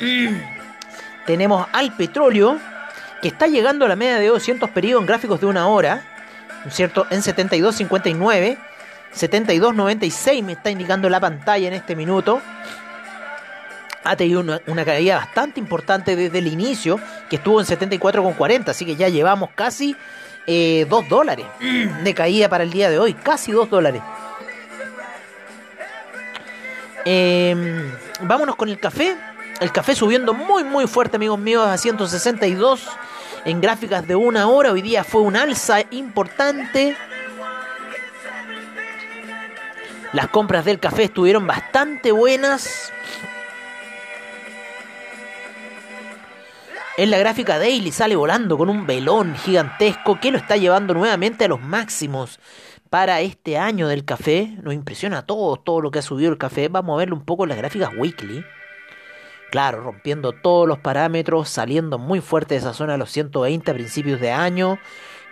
Tenemos 1.26 1.66
al 1.72 1.92
petróleo 1.96 2.58
que 3.20 3.28
está 3.28 3.46
llegando 3.46 3.84
a 3.84 3.88
la 3.88 3.96
media 3.96 4.18
de 4.18 4.28
200 4.28 4.70
periodos 4.70 5.02
en 5.02 5.06
gráficos 5.06 5.40
de 5.40 5.46
una 5.46 5.66
hora, 5.68 6.04
¿no 6.62 6.68
es 6.68 6.74
cierto? 6.74 7.06
En 7.10 7.20
72.59, 7.20 8.58
72.96 9.14 10.42
me 10.42 10.52
está 10.52 10.70
indicando 10.70 11.08
la 11.08 11.20
pantalla 11.20 11.68
en 11.68 11.74
este 11.74 11.96
minuto. 11.96 12.40
Ha 14.04 14.14
tenido 14.14 14.40
una, 14.66 14.84
caída 14.84 15.16
bastante 15.16 15.58
importante 15.58 16.14
desde 16.14 16.38
el 16.38 16.46
inicio, 16.46 17.00
que 17.28 17.36
estuvo 17.36 17.60
en 17.60 17.66
74.40, 17.66 18.68
así 18.68 18.86
que 18.86 18.94
ya 18.94 19.08
llevamos 19.08 19.50
casi 19.54 19.92
2 19.92 20.00
eh, 20.46 20.86
dólares 21.08 21.46
de 22.04 22.14
caída 22.14 22.48
para 22.48 22.62
el 22.62 22.70
día 22.70 22.88
de 22.88 23.00
hoy, 23.00 23.14
casi 23.14 23.50
2 23.50 23.68
dólares. 23.68 24.02
Em, 27.04 27.90
vámonos 28.22 28.56
con 28.56 28.68
el 28.68 28.78
café. 28.78 29.16
El 29.60 29.72
café 29.72 29.94
subiendo 29.94 30.34
muy 30.34 30.64
muy 30.64 30.86
fuerte, 30.86 31.16
amigos 31.16 31.38
míos, 31.38 31.66
a 31.66 31.78
162 31.78 32.86
en 33.46 33.60
gráficas 33.60 34.06
de 34.06 34.14
una 34.14 34.48
hora. 34.48 34.72
Hoy 34.72 34.82
día 34.82 35.02
fue 35.02 35.22
un 35.22 35.34
alza 35.34 35.80
importante. 35.90 36.94
Las 40.12 40.28
compras 40.28 40.64
del 40.64 40.78
café 40.78 41.04
estuvieron 41.04 41.46
bastante 41.46 42.12
buenas. 42.12 42.92
En 46.98 47.10
la 47.10 47.18
gráfica 47.18 47.58
daily 47.58 47.92
sale 47.92 48.16
volando 48.16 48.58
con 48.58 48.68
un 48.68 48.86
velón 48.86 49.36
gigantesco 49.36 50.18
que 50.20 50.30
lo 50.30 50.38
está 50.38 50.56
llevando 50.56 50.92
nuevamente 50.92 51.44
a 51.44 51.48
los 51.48 51.60
máximos 51.60 52.40
para 52.90 53.20
este 53.20 53.56
año 53.56 53.88
del 53.88 54.04
café. 54.04 54.54
Nos 54.62 54.74
impresiona 54.74 55.18
a 55.18 55.26
todos 55.26 55.64
todo 55.64 55.80
lo 55.80 55.90
que 55.90 56.00
ha 56.00 56.02
subido 56.02 56.30
el 56.30 56.38
café. 56.38 56.68
Vamos 56.68 56.94
a 56.94 56.98
verlo 56.98 57.16
un 57.16 57.24
poco 57.24 57.44
en 57.44 57.50
las 57.50 57.58
gráficas 57.58 57.90
weekly. 57.96 58.44
Claro, 59.56 59.80
rompiendo 59.80 60.32
todos 60.32 60.68
los 60.68 60.80
parámetros, 60.80 61.48
saliendo 61.48 61.98
muy 61.98 62.20
fuerte 62.20 62.52
de 62.52 62.58
esa 62.58 62.74
zona 62.74 62.92
de 62.92 62.98
los 62.98 63.10
120 63.10 63.70
a 63.70 63.72
principios 63.72 64.20
de 64.20 64.30
año 64.30 64.78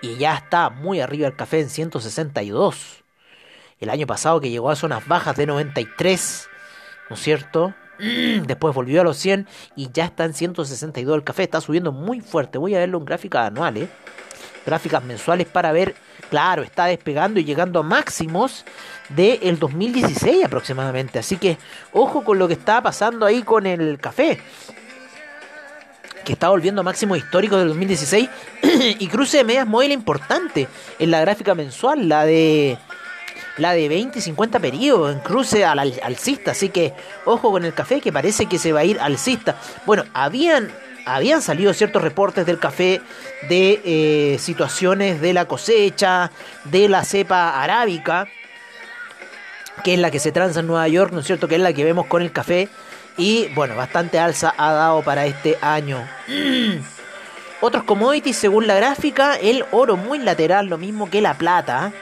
y 0.01 0.17
ya 0.17 0.35
está 0.35 0.71
muy 0.71 1.01
arriba 1.01 1.27
el 1.27 1.37
café 1.37 1.61
en 1.61 1.69
162. 1.69 3.05
El 3.81 3.91
año 3.91 4.07
pasado 4.07 4.41
que 4.41 4.49
llegó 4.49 4.71
a 4.71 4.77
zonas 4.77 5.07
bajas 5.07 5.37
de 5.37 5.45
93, 5.45 6.49
¿no 7.11 7.17
es 7.17 7.23
cierto? 7.23 7.75
Después 7.99 8.75
volvió 8.75 9.03
a 9.03 9.05
los 9.05 9.19
100 9.19 9.47
y 9.77 9.91
ya 9.93 10.07
está 10.07 10.25
en 10.25 10.33
162 10.33 11.17
el 11.17 11.23
café, 11.23 11.43
está 11.43 11.61
subiendo 11.61 11.93
muy 11.93 12.23
fuerte. 12.23 12.57
Voy 12.57 12.75
a 12.75 12.79
verlo 12.79 12.97
en 12.97 13.05
gráficas 13.05 13.49
anuales, 13.49 13.91
gráficas 14.65 15.03
mensuales 15.05 15.47
para 15.47 15.73
ver, 15.73 15.95
claro, 16.31 16.63
está 16.63 16.87
despegando 16.87 17.41
y 17.41 17.45
llegando 17.45 17.81
a 17.81 17.83
máximos 17.83 18.65
del 19.09 19.59
2016 19.59 20.45
aproximadamente. 20.45 21.19
Así 21.19 21.37
que 21.37 21.59
ojo 21.93 22.25
con 22.25 22.39
lo 22.39 22.49
que 22.49 22.55
está 22.55 22.83
pasando 22.83 23.27
ahí 23.27 23.43
con 23.43 23.67
el 23.67 23.99
café. 24.01 24.41
Que 26.25 26.33
está 26.33 26.49
volviendo 26.49 26.81
a 26.81 26.85
máximo 26.85 27.17
histórico 27.17 27.57
del 27.57 27.69
2016. 27.69 28.29
y 28.99 29.07
cruce 29.09 29.39
de 29.39 29.45
medias 29.45 29.67
móvil 29.67 29.93
importante 29.93 30.69
en 30.99 31.11
la 31.11 31.21
gráfica 31.21 31.55
mensual. 31.55 32.09
La 32.09 32.25
de 32.25 32.79
la 33.59 33.73
de 33.73 33.89
20 33.89 34.19
y 34.19 34.23
50 34.23 34.59
periodos 34.59 35.13
en 35.13 35.21
cruce 35.21 35.65
al, 35.65 35.79
alcista. 35.79 36.53
Así 36.53 36.69
que 36.71 36.93
ojo 37.25 37.51
con 37.51 37.65
el 37.65 37.75
café 37.75 38.01
que 38.01 38.13
parece 38.13 38.47
que 38.47 38.59
se 38.59 38.73
va 38.73 38.81
a 38.81 38.85
ir 38.85 38.99
alcista. 39.01 39.57
Bueno, 39.87 40.05
habían, 40.13 40.71
habían 41.07 41.43
salido 41.43 41.73
ciertos 41.75 42.03
reportes 42.03 42.47
del 42.47 42.59
café 42.59 43.01
de 43.49 43.81
eh, 43.85 44.39
situaciones 44.39 45.21
de 45.21 45.33
la 45.33 45.47
cosecha, 45.47 46.31
de 46.65 46.89
la 46.89 47.05
cepa 47.05 47.63
arábica 47.63 48.29
que 49.83 49.95
es 49.95 49.99
la 49.99 50.11
que 50.11 50.21
se 50.21 50.33
transa 50.33 50.61
en 50.61 50.67
Nueva 50.67 50.87
York, 50.89 51.13
¿no 51.13 51.21
es 51.21 51.27
cierto? 51.27 51.49
Que 51.49 51.57
es 51.57 51.61
la 51.61 51.73
que 51.73 51.85
vemos 51.85 52.07
con 52.07 52.23
el 52.23 52.31
café. 52.31 52.69
Y 53.17 53.49
bueno, 53.55 53.77
bastante 53.77 54.19
alza 54.19 54.55
ha 54.57 54.73
dado 54.73 55.03
para 55.03 55.27
este 55.27 55.59
año. 55.61 56.07
Otros 57.61 57.85
commodities, 57.85 58.37
según 58.37 58.67
la 58.67 58.75
gráfica, 58.75 59.37
el 59.37 59.65
oro 59.73 59.97
muy 59.97 60.19
lateral, 60.19 60.67
lo 60.67 60.79
mismo 60.79 61.11
que 61.11 61.21
la 61.21 61.35
plata. 61.35 61.93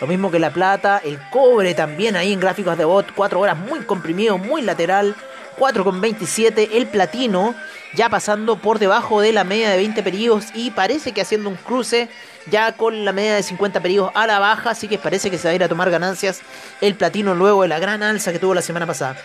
Lo 0.00 0.06
mismo 0.08 0.30
que 0.32 0.40
la 0.40 0.50
plata, 0.50 1.00
el 1.04 1.18
cobre 1.30 1.74
también 1.74 2.16
ahí 2.16 2.32
en 2.32 2.40
gráficos 2.40 2.76
de 2.76 2.84
bot, 2.84 3.12
4 3.14 3.38
horas 3.38 3.56
muy 3.56 3.80
comprimido, 3.80 4.36
muy 4.36 4.60
lateral. 4.62 5.14
4,27 5.58 6.70
el 6.72 6.86
platino, 6.86 7.54
ya 7.94 8.08
pasando 8.08 8.56
por 8.56 8.78
debajo 8.78 9.20
de 9.20 9.32
la 9.32 9.44
media 9.44 9.70
de 9.70 9.76
20 9.76 10.02
periodos 10.02 10.46
y 10.54 10.70
parece 10.70 11.12
que 11.12 11.20
haciendo 11.20 11.48
un 11.48 11.56
cruce 11.56 12.08
ya 12.50 12.72
con 12.72 13.04
la 13.04 13.12
media 13.12 13.34
de 13.34 13.42
50 13.42 13.80
periodos 13.80 14.12
a 14.14 14.26
la 14.26 14.38
baja, 14.38 14.70
así 14.70 14.88
que 14.88 14.98
parece 14.98 15.30
que 15.30 15.38
se 15.38 15.48
va 15.48 15.52
a 15.52 15.54
ir 15.54 15.64
a 15.64 15.68
tomar 15.68 15.90
ganancias 15.90 16.40
el 16.80 16.94
platino 16.94 17.34
luego 17.34 17.62
de 17.62 17.68
la 17.68 17.78
gran 17.78 18.02
alza 18.02 18.32
que 18.32 18.38
tuvo 18.38 18.54
la 18.54 18.62
semana 18.62 18.86
pasada. 18.86 19.16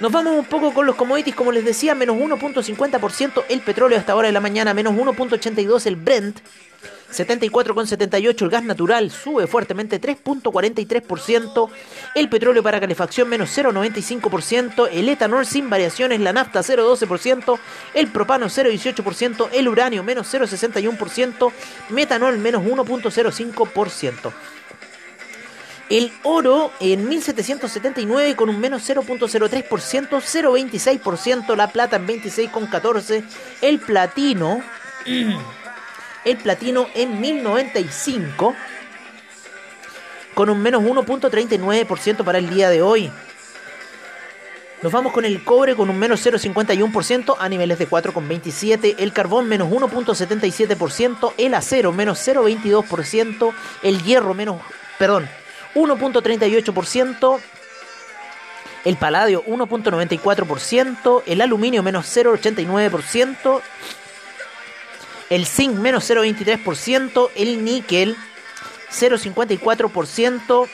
Nos 0.00 0.10
vamos 0.10 0.34
un 0.34 0.46
poco 0.46 0.72
con 0.72 0.86
los 0.86 0.96
commodities, 0.96 1.34
como 1.34 1.52
les 1.52 1.62
decía, 1.62 1.94
menos 1.94 2.16
1.50% 2.16 3.44
el 3.50 3.60
petróleo 3.60 3.98
hasta 3.98 4.12
ahora 4.12 4.28
de 4.28 4.32
la 4.32 4.40
mañana, 4.40 4.72
menos 4.72 4.94
1.82 4.94 5.84
el 5.84 5.96
Brent, 5.96 6.38
74,78 7.12 8.42
el 8.42 8.48
gas 8.48 8.64
natural 8.64 9.10
sube 9.10 9.46
fuertemente 9.46 10.00
3.43%, 10.00 11.68
el 12.14 12.28
petróleo 12.30 12.62
para 12.62 12.80
calefacción 12.80 13.28
menos 13.28 13.54
0,95%, 13.54 14.88
el 14.90 15.10
etanol 15.10 15.44
sin 15.44 15.68
variaciones, 15.68 16.18
la 16.20 16.32
nafta 16.32 16.60
0,12%, 16.60 17.58
el 17.92 18.08
propano 18.08 18.46
0,18%, 18.46 19.50
el 19.52 19.68
uranio 19.68 20.02
menos 20.02 20.32
0,61%, 20.32 21.52
metanol 21.90 22.38
menos 22.38 22.62
1.05%. 22.62 24.32
El 25.90 26.12
oro 26.22 26.72
en 26.80 27.08
1779 27.08 28.36
con 28.36 28.48
un 28.48 28.60
menos 28.60 28.88
0.03%, 28.88 30.08
0.26%, 30.08 31.56
la 31.56 31.66
plata 31.72 31.96
en 31.96 32.06
26,14%, 32.06 33.24
el 33.60 33.80
platino 33.80 34.62
el 36.24 36.36
platino 36.36 36.86
en 36.94 37.20
1095 37.20 38.54
con 40.34 40.50
un 40.50 40.62
menos 40.62 40.82
1.39% 40.82 42.24
para 42.24 42.38
el 42.38 42.48
día 42.50 42.70
de 42.70 42.82
hoy. 42.82 43.10
Nos 44.82 44.92
vamos 44.92 45.12
con 45.12 45.26
el 45.26 45.44
cobre 45.44 45.76
con 45.76 45.90
un 45.90 45.98
menos 45.98 46.24
0.51% 46.24 47.36
a 47.38 47.48
niveles 47.48 47.78
de 47.78 47.88
4,27%, 47.88 48.94
el 48.98 49.12
carbón 49.12 49.46
menos 49.46 49.68
1.77%, 49.68 51.34
el 51.36 51.54
acero 51.54 51.92
menos 51.92 52.26
0.22%, 52.26 53.52
el 53.82 54.02
hierro 54.02 54.32
menos, 54.32 54.62
perdón, 54.98 55.28
1.38%, 55.74 57.40
el 58.84 58.96
paladio 58.96 59.44
1.94%, 59.44 61.22
el 61.26 61.40
aluminio 61.40 61.82
menos 61.82 62.06
0.89%, 62.16 63.60
el 65.30 65.46
zinc 65.46 65.76
menos 65.76 66.08
0,23%, 66.10 67.30
el 67.36 67.64
níquel 67.64 68.16
0,54%, 68.90 70.68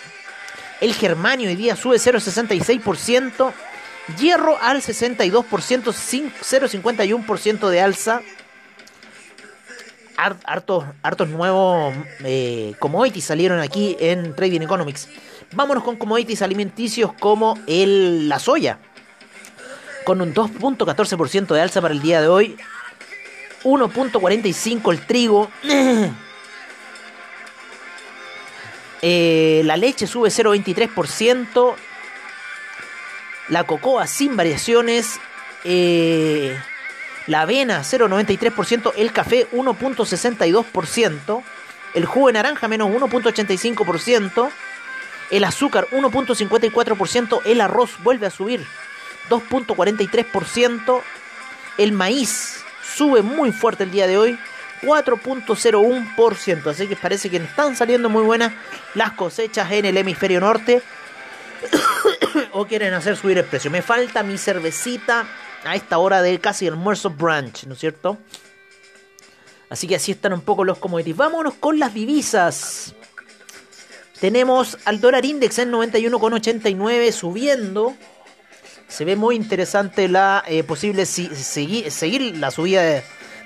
el 0.80 0.94
germanio 0.94 1.48
hoy 1.48 1.56
día 1.56 1.76
sube 1.76 1.96
0,66%, 1.96 3.52
hierro 4.18 4.58
al 4.60 4.82
62%, 4.82 5.42
0,51% 5.42 7.68
de 7.68 7.80
alza. 7.80 8.22
Hartos, 10.16 10.84
hartos 11.02 11.28
nuevos 11.28 11.94
eh, 12.24 12.74
commodities 12.78 13.24
salieron 13.24 13.60
aquí 13.60 13.96
en 14.00 14.34
Trading 14.34 14.62
Economics. 14.62 15.08
Vámonos 15.52 15.84
con 15.84 15.96
commodities 15.96 16.42
alimenticios 16.42 17.12
como 17.20 17.58
el, 17.66 18.28
la 18.28 18.38
soya, 18.38 18.78
con 20.04 20.20
un 20.20 20.34
2.14% 20.34 21.54
de 21.54 21.60
alza 21.60 21.82
para 21.82 21.92
el 21.92 22.00
día 22.00 22.20
de 22.20 22.28
hoy, 22.28 22.56
1.45 23.64 24.92
el 24.92 25.06
trigo. 25.06 25.50
Eh, 29.02 29.62
la 29.64 29.76
leche 29.76 30.06
sube 30.06 30.30
0.23%. 30.30 31.74
La 33.48 33.62
cocoa 33.64 34.06
sin 34.06 34.36
variaciones. 34.36 35.20
Eh, 35.64 36.58
la 37.26 37.42
avena 37.42 37.80
0.93%. 37.80 38.92
El 38.96 39.12
café 39.12 39.48
1.62%. 39.52 41.42
El 41.94 42.04
jugo 42.04 42.26
de 42.28 42.32
naranja 42.34 42.68
menos 42.68 42.88
1.85%. 42.90 44.50
El 45.30 45.44
azúcar 45.44 45.88
1.54%. 45.90 47.40
El 47.44 47.60
arroz 47.60 47.90
vuelve 48.02 48.26
a 48.26 48.30
subir 48.30 48.66
2.43%. 49.28 51.02
El 51.78 51.92
maíz 51.92 52.64
sube 52.82 53.22
muy 53.22 53.52
fuerte 53.52 53.84
el 53.84 53.90
día 53.90 54.06
de 54.06 54.18
hoy. 54.18 54.38
4.01%. 54.82 56.66
Así 56.66 56.86
que 56.86 56.96
parece 56.96 57.30
que 57.30 57.38
están 57.38 57.76
saliendo 57.76 58.08
muy 58.08 58.22
buenas 58.22 58.52
las 58.94 59.12
cosechas 59.12 59.70
en 59.72 59.84
el 59.86 59.96
hemisferio 59.96 60.40
norte. 60.40 60.82
o 62.52 62.66
quieren 62.66 62.92
hacer 62.94 63.16
subir 63.16 63.38
el 63.38 63.44
precio. 63.44 63.70
Me 63.70 63.82
falta 63.82 64.22
mi 64.22 64.36
cervecita 64.38 65.26
a 65.66 65.74
esta 65.74 65.98
hora 65.98 66.22
de 66.22 66.38
casi 66.38 66.66
almuerzo 66.66 67.10
brunch, 67.10 67.64
¿no 67.64 67.74
es 67.74 67.80
cierto? 67.80 68.18
Así 69.68 69.86
que 69.86 69.96
así 69.96 70.12
están 70.12 70.32
un 70.32 70.42
poco 70.42 70.64
los 70.64 70.78
commodities. 70.78 71.16
Vámonos 71.16 71.54
con 71.54 71.78
las 71.78 71.92
divisas. 71.92 72.94
Tenemos 74.20 74.78
al 74.84 75.00
dólar 75.00 75.24
index 75.24 75.58
en 75.58 75.72
91,89 75.72 77.12
subiendo 77.12 77.94
se 78.88 79.04
ve 79.04 79.16
muy 79.16 79.36
interesante 79.36 80.08
la 80.08 80.44
eh, 80.46 80.62
posible 80.62 81.06
seguir 81.06 82.36
la 82.36 82.50
subida 82.50 83.02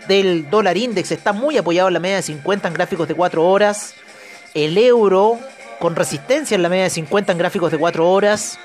del 0.07 0.51
dólar 0.51 0.77
index. 0.77 1.13
Está 1.13 1.33
muy 1.33 1.57
apoyado 1.57 1.89
en 1.89 1.95
la 1.95 2.01
media 2.01 2.17
de 2.17 2.23
50 2.23 2.69
en 2.69 2.75
gráficos 2.75 3.09
de 3.09 3.15
4 3.15 3.47
horas. 3.47 3.95
El 4.55 4.77
euro 4.77 5.39
con 5.79 5.97
resistencia 5.97 6.55
en 6.55 6.63
la 6.63 6.69
media 6.69 6.85
de 6.85 6.91
50 6.91 7.33
en 7.33 7.39
gráficos 7.39 7.73
de 7.73 7.79
4 7.79 8.11
horas. 8.11 8.59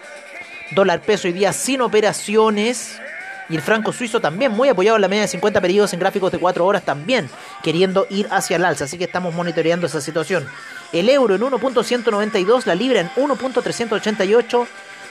Dólar 0.71 1.01
peso 1.01 1.27
hoy 1.27 1.33
día 1.33 1.53
sin 1.53 1.81
operaciones. 1.81 2.99
Y 3.49 3.55
el 3.55 3.61
franco 3.61 3.93
suizo 3.93 4.19
también 4.19 4.51
muy 4.51 4.69
apoyado 4.69 4.97
en 4.97 5.01
la 5.01 5.07
media 5.07 5.23
de 5.23 5.27
50 5.27 5.61
periodos 5.61 5.93
en 5.93 5.99
gráficos 5.99 6.31
de 6.31 6.39
4 6.39 6.65
horas 6.65 6.83
también, 6.83 7.29
queriendo 7.61 8.07
ir 8.09 8.27
hacia 8.31 8.55
el 8.55 8.65
alza. 8.65 8.85
Así 8.85 8.97
que 8.97 9.03
estamos 9.03 9.33
monitoreando 9.33 9.85
esa 9.85 10.01
situación. 10.01 10.47
El 10.91 11.09
euro 11.09 11.35
en 11.35 11.41
1.192, 11.41 12.65
la 12.65 12.75
libra 12.75 13.01
en 13.01 13.09
1.388 13.11 14.67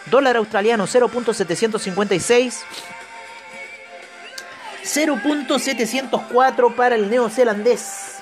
Dólar 0.06 0.36
australiano 0.36 0.86
0.756. 0.86 2.62
0.704 4.84 6.74
para 6.74 6.94
el 6.94 7.08
neozelandés. 7.08 8.16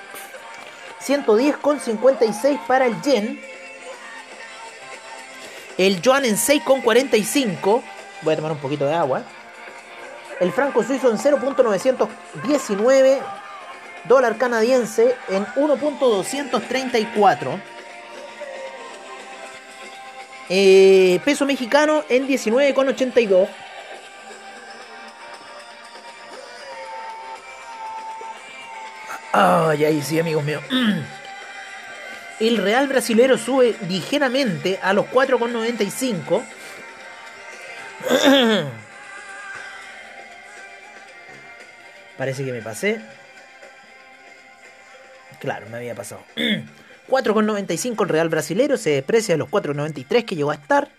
110,56 1.04 2.66
para 2.66 2.86
el 2.86 3.02
yen. 3.02 3.40
El 5.76 6.00
yuan 6.00 6.24
en 6.24 6.36
6,45. 6.36 7.82
Voy 8.22 8.32
a 8.32 8.36
tomar 8.36 8.52
un 8.52 8.58
poquito 8.58 8.86
de 8.86 8.94
agua. 8.94 9.24
El 10.40 10.52
franco 10.52 10.82
suizo 10.82 11.10
en 11.10 11.18
0.919. 11.18 13.18
Dólar 14.04 14.36
canadiense 14.36 15.14
en 15.28 15.46
1.234. 15.46 17.60
Eh, 20.48 21.20
peso 21.24 21.46
mexicano 21.46 22.02
en 22.08 22.26
19,82. 22.26 23.48
Ay, 29.32 29.84
ay, 29.84 30.02
sí, 30.02 30.18
amigos 30.18 30.42
míos. 30.44 30.64
El 32.40 32.58
real 32.58 32.88
brasilero 32.88 33.38
sube 33.38 33.76
ligeramente 33.88 34.80
a 34.82 34.92
los 34.92 35.06
4,95. 35.06 36.42
Parece 42.22 42.44
que 42.44 42.52
me 42.52 42.62
pasé. 42.62 43.00
Claro, 45.40 45.68
me 45.68 45.78
había 45.78 45.96
pasado. 45.96 46.22
4,95 47.08 48.04
el 48.04 48.08
real 48.08 48.28
brasilero 48.28 48.76
se 48.76 48.90
deprecia 48.90 49.34
a 49.34 49.38
los 49.38 49.48
4,93 49.48 50.24
que 50.24 50.36
llegó 50.36 50.52
a 50.52 50.54
estar. 50.54 50.92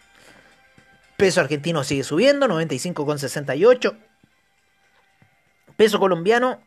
Peso 1.15 1.39
argentino 1.39 1.85
sigue 1.85 2.03
subiendo, 2.03 2.45
95,68. 2.47 3.97
Peso 5.77 5.97
colombiano, 5.97 6.59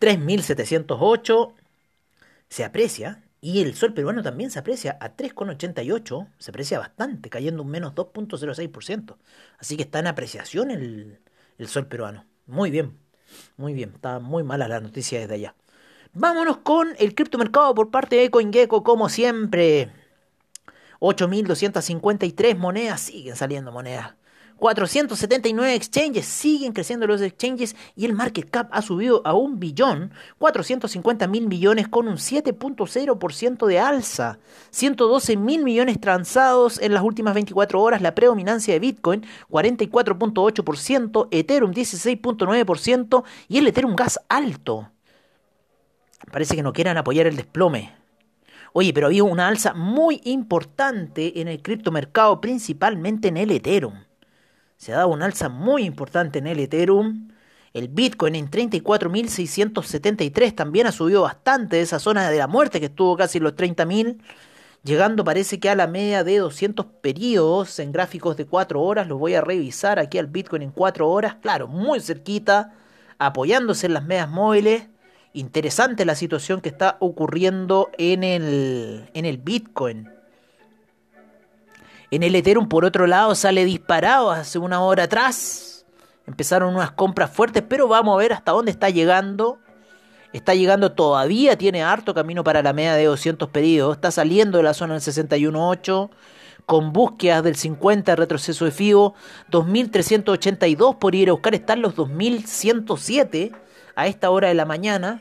3.708. 0.00 1.54
Se 2.48 2.64
aprecia. 2.64 3.24
Y 3.40 3.62
el 3.62 3.74
sol 3.74 3.94
peruano 3.94 4.22
también 4.22 4.52
se 4.52 4.60
aprecia 4.60 4.96
a 5.00 5.16
3,88. 5.16 6.28
Se 6.38 6.52
aprecia 6.52 6.78
bastante, 6.78 7.30
cayendo 7.30 7.64
un 7.64 7.68
menos 7.68 7.96
2,06%. 7.96 9.16
Así 9.58 9.76
que 9.76 9.82
está 9.82 9.98
en 9.98 10.06
apreciación 10.06 10.70
el, 10.70 11.18
el 11.58 11.66
sol 11.66 11.88
peruano. 11.88 12.26
Muy 12.46 12.70
bien, 12.70 12.96
muy 13.56 13.74
bien. 13.74 13.92
Está 13.94 14.18
muy 14.18 14.42
mala 14.42 14.68
la 14.68 14.80
noticia 14.80 15.20
desde 15.20 15.34
allá. 15.34 15.54
Vámonos 16.12 16.58
con 16.58 16.94
el 16.98 17.14
criptomercado 17.14 17.74
por 17.74 17.90
parte 17.90 18.16
de 18.16 18.30
CoinGecko, 18.30 18.82
como 18.82 19.08
siempre. 19.08 19.90
8.253 21.00 22.56
monedas, 22.56 23.00
siguen 23.00 23.36
saliendo 23.36 23.72
monedas. 23.72 24.14
479 24.56 25.74
exchanges, 25.74 26.26
siguen 26.26 26.72
creciendo 26.72 27.06
los 27.06 27.20
exchanges 27.20 27.76
y 27.96 28.04
el 28.04 28.12
market 28.12 28.48
cap 28.48 28.68
ha 28.72 28.82
subido 28.82 29.22
a 29.24 29.34
un 29.34 29.58
billón 29.58 30.12
450 30.38 31.26
mil 31.26 31.48
millones 31.48 31.88
con 31.88 32.08
un 32.08 32.16
7.0% 32.16 33.66
de 33.66 33.78
alza. 33.78 34.38
112 34.70 35.36
mil 35.36 35.64
millones 35.64 36.00
transados 36.00 36.80
en 36.80 36.94
las 36.94 37.02
últimas 37.02 37.34
24 37.34 37.80
horas, 37.80 38.02
la 38.02 38.14
predominancia 38.14 38.74
de 38.74 38.80
Bitcoin 38.80 39.26
44.8%, 39.50 41.28
Ethereum 41.30 41.72
16.9% 41.72 43.24
y 43.48 43.58
el 43.58 43.66
Ethereum 43.66 43.96
Gas 43.96 44.20
alto 44.28 44.90
Parece 46.30 46.56
que 46.56 46.62
no 46.62 46.72
quieran 46.72 46.96
apoyar 46.96 47.26
el 47.26 47.36
desplome. 47.36 47.92
Oye, 48.72 48.92
pero 48.92 49.06
había 49.06 49.24
una 49.24 49.46
alza 49.46 49.74
muy 49.74 50.20
importante 50.24 51.40
en 51.40 51.48
el 51.48 51.62
criptomercado, 51.62 52.40
principalmente 52.40 53.28
en 53.28 53.36
el 53.36 53.50
Ethereum. 53.50 53.94
Se 54.76 54.92
ha 54.92 54.96
dado 54.96 55.08
un 55.08 55.22
alza 55.22 55.48
muy 55.48 55.84
importante 55.84 56.38
en 56.38 56.46
el 56.46 56.60
Ethereum. 56.60 57.28
El 57.72 57.88
Bitcoin 57.88 58.34
en 58.36 58.50
34.673 58.50 60.54
también 60.54 60.86
ha 60.86 60.92
subido 60.92 61.22
bastante 61.22 61.76
de 61.76 61.82
esa 61.82 61.98
zona 61.98 62.30
de 62.30 62.38
la 62.38 62.46
muerte 62.46 62.80
que 62.80 62.86
estuvo 62.86 63.16
casi 63.16 63.40
los 63.40 63.54
30.000. 63.54 64.18
Llegando 64.84 65.24
parece 65.24 65.58
que 65.58 65.70
a 65.70 65.74
la 65.74 65.86
media 65.86 66.24
de 66.24 66.38
200 66.38 66.86
periodos 67.00 67.78
en 67.78 67.90
gráficos 67.90 68.36
de 68.36 68.46
4 68.46 68.80
horas. 68.80 69.08
Los 69.08 69.18
voy 69.18 69.34
a 69.34 69.40
revisar 69.40 69.98
aquí 69.98 70.18
al 70.18 70.26
Bitcoin 70.26 70.62
en 70.62 70.70
4 70.70 71.10
horas. 71.10 71.36
Claro, 71.40 71.68
muy 71.68 72.00
cerquita. 72.00 72.74
Apoyándose 73.18 73.86
en 73.86 73.94
las 73.94 74.04
medias 74.04 74.28
móviles. 74.28 74.88
Interesante 75.32 76.04
la 76.04 76.14
situación 76.14 76.60
que 76.60 76.68
está 76.68 76.96
ocurriendo 77.00 77.90
en 77.98 78.22
el, 78.22 79.08
en 79.14 79.24
el 79.24 79.38
Bitcoin. 79.38 80.13
En 82.14 82.22
el 82.22 82.36
Ethereum, 82.36 82.68
por 82.68 82.84
otro 82.84 83.08
lado, 83.08 83.34
sale 83.34 83.64
disparado 83.64 84.30
hace 84.30 84.60
una 84.60 84.80
hora 84.80 85.02
atrás. 85.02 85.84
Empezaron 86.28 86.76
unas 86.76 86.92
compras 86.92 87.32
fuertes, 87.32 87.64
pero 87.68 87.88
vamos 87.88 88.14
a 88.14 88.18
ver 88.18 88.32
hasta 88.32 88.52
dónde 88.52 88.70
está 88.70 88.88
llegando. 88.88 89.58
Está 90.32 90.54
llegando 90.54 90.92
todavía, 90.92 91.58
tiene 91.58 91.82
harto 91.82 92.14
camino 92.14 92.44
para 92.44 92.62
la 92.62 92.72
media 92.72 92.94
de 92.94 93.06
200 93.06 93.48
pedidos. 93.48 93.96
Está 93.96 94.12
saliendo 94.12 94.58
de 94.58 94.62
la 94.62 94.74
zona 94.74 94.94
del 94.94 95.02
61.8 95.02 96.10
con 96.66 96.92
búsquedas 96.92 97.42
del 97.42 97.56
50 97.56 98.14
retroceso 98.14 98.64
de 98.64 98.70
FIBO. 98.70 99.14
2.382 99.50 100.96
por 101.00 101.16
ir 101.16 101.30
a 101.30 101.32
buscar. 101.32 101.56
Están 101.56 101.82
los 101.82 101.96
2.107 101.96 103.50
a 103.96 104.06
esta 104.06 104.30
hora 104.30 104.46
de 104.46 104.54
la 104.54 104.66
mañana. 104.66 105.20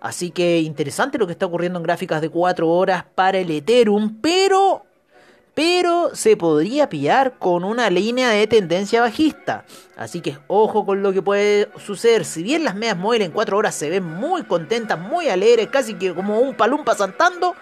Así 0.00 0.30
que 0.30 0.60
interesante 0.60 1.18
lo 1.18 1.26
que 1.26 1.32
está 1.32 1.46
ocurriendo 1.46 1.80
en 1.80 1.82
gráficas 1.82 2.20
de 2.20 2.30
4 2.30 2.68
horas 2.68 3.04
para 3.16 3.38
el 3.38 3.50
Ethereum, 3.50 4.20
pero 4.20 4.84
pero 5.56 6.14
se 6.14 6.36
podría 6.36 6.90
pillar 6.90 7.38
con 7.38 7.64
una 7.64 7.88
línea 7.88 8.28
de 8.28 8.46
tendencia 8.46 9.00
bajista. 9.00 9.64
Así 9.96 10.20
que 10.20 10.36
ojo 10.48 10.84
con 10.84 11.02
lo 11.02 11.14
que 11.14 11.22
puede 11.22 11.70
suceder. 11.82 12.26
Si 12.26 12.42
bien 12.42 12.62
las 12.62 12.74
medias 12.74 12.98
móviles 12.98 13.28
en 13.28 13.32
4 13.32 13.56
horas 13.56 13.74
se 13.74 13.88
ven 13.88 14.04
muy 14.04 14.42
contentas, 14.42 14.98
muy 14.98 15.30
alegres, 15.30 15.68
casi 15.68 15.94
que 15.94 16.12
como 16.12 16.40
un 16.40 16.54
palumpa 16.54 16.94
saltando, 16.94 17.54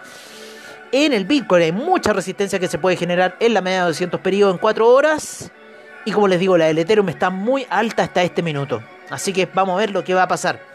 en 0.91 1.13
el 1.13 1.23
Bitcoin 1.23 1.63
hay 1.63 1.71
mucha 1.71 2.11
resistencia 2.11 2.59
que 2.59 2.67
se 2.67 2.77
puede 2.77 2.97
generar 2.97 3.37
en 3.39 3.53
la 3.53 3.61
media 3.61 3.83
de 3.83 3.87
200 3.87 4.19
periodos 4.19 4.55
en 4.55 4.59
4 4.59 4.89
horas. 4.89 5.49
Y 6.03 6.11
como 6.11 6.27
les 6.27 6.41
digo, 6.41 6.57
la 6.57 6.65
del 6.65 6.79
Ethereum 6.79 7.07
está 7.07 7.29
muy 7.29 7.65
alta 7.69 8.03
hasta 8.03 8.23
este 8.23 8.41
minuto. 8.41 8.83
Así 9.09 9.31
que 9.31 9.45
vamos 9.45 9.77
a 9.77 9.79
ver 9.79 9.91
lo 9.91 10.03
que 10.03 10.13
va 10.13 10.23
a 10.23 10.27
pasar. 10.27 10.74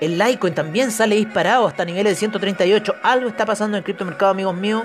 El 0.00 0.18
Litecoin 0.18 0.54
también 0.54 0.90
sale 0.90 1.16
disparado 1.16 1.66
hasta 1.66 1.84
niveles 1.84 2.12
de 2.12 2.16
138. 2.16 2.96
Algo 3.02 3.28
está 3.28 3.44
pasando 3.44 3.76
en 3.76 3.80
el 3.80 3.84
criptomercado, 3.84 4.30
amigos 4.30 4.54
míos. 4.54 4.84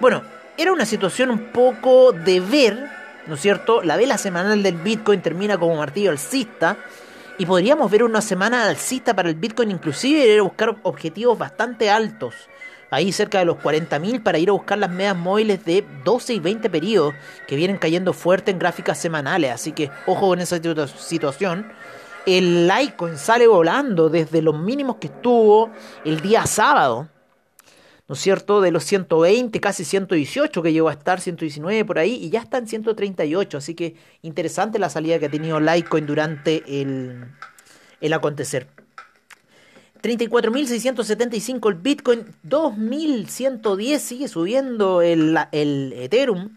Bueno, 0.00 0.22
era 0.56 0.72
una 0.72 0.84
situación 0.84 1.30
un 1.30 1.52
poco 1.52 2.12
de 2.12 2.40
ver, 2.40 2.90
¿no 3.26 3.34
es 3.34 3.40
cierto? 3.40 3.82
La 3.82 3.96
vela 3.96 4.18
semanal 4.18 4.62
del 4.62 4.76
Bitcoin 4.76 5.22
termina 5.22 5.56
como 5.58 5.76
martillo 5.76 6.10
alcista. 6.10 6.76
Y 7.38 7.46
podríamos 7.46 7.90
ver 7.90 8.02
una 8.02 8.22
semana 8.22 8.66
alcista 8.66 9.14
para 9.14 9.28
el 9.28 9.34
Bitcoin, 9.34 9.70
inclusive 9.70 10.26
ir 10.26 10.40
a 10.40 10.42
buscar 10.42 10.76
objetivos 10.82 11.38
bastante 11.38 11.90
altos 11.90 12.34
ahí 12.90 13.12
cerca 13.12 13.38
de 13.38 13.44
los 13.44 13.56
40.000 13.58 14.22
para 14.22 14.38
ir 14.38 14.48
a 14.48 14.52
buscar 14.52 14.78
las 14.78 14.90
medias 14.90 15.16
móviles 15.16 15.64
de 15.64 15.84
12 16.04 16.34
y 16.34 16.40
20 16.40 16.70
periodos 16.70 17.14
que 17.46 17.56
vienen 17.56 17.78
cayendo 17.78 18.12
fuerte 18.12 18.50
en 18.50 18.58
gráficas 18.58 18.98
semanales. 18.98 19.52
Así 19.52 19.72
que 19.72 19.90
ojo 20.06 20.28
con 20.28 20.40
esa 20.40 20.58
situación. 20.86 21.72
El 22.26 22.66
Litecoin 22.66 23.16
sale 23.16 23.46
volando 23.46 24.08
desde 24.08 24.42
los 24.42 24.58
mínimos 24.58 24.96
que 24.96 25.06
estuvo 25.06 25.70
el 26.04 26.20
día 26.20 26.44
sábado. 26.46 27.08
¿No 28.08 28.14
es 28.14 28.20
cierto? 28.20 28.60
De 28.60 28.70
los 28.70 28.84
120, 28.84 29.60
casi 29.60 29.84
118 29.84 30.62
que 30.62 30.72
llegó 30.72 30.88
a 30.88 30.92
estar, 30.92 31.20
119 31.20 31.84
por 31.84 31.98
ahí, 31.98 32.14
y 32.14 32.30
ya 32.30 32.40
está 32.40 32.58
en 32.58 32.66
138. 32.66 33.58
Así 33.58 33.74
que 33.74 33.94
interesante 34.22 34.78
la 34.78 34.90
salida 34.90 35.18
que 35.18 35.26
ha 35.26 35.30
tenido 35.30 35.60
Litecoin 35.60 36.06
durante 36.06 36.62
el, 36.80 37.26
el 38.00 38.12
acontecer. 38.12 38.68
34.675 40.02 41.68
el 41.68 41.74
Bitcoin, 41.74 42.26
2.110 42.44 43.98
sigue 43.98 44.28
subiendo 44.28 45.02
el, 45.02 45.36
el 45.52 45.92
Ethereum. 45.96 46.54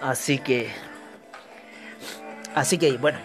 Así 0.01 0.39
que. 0.39 0.71
Así 2.55 2.79
que, 2.79 2.93
bueno. 2.97 3.19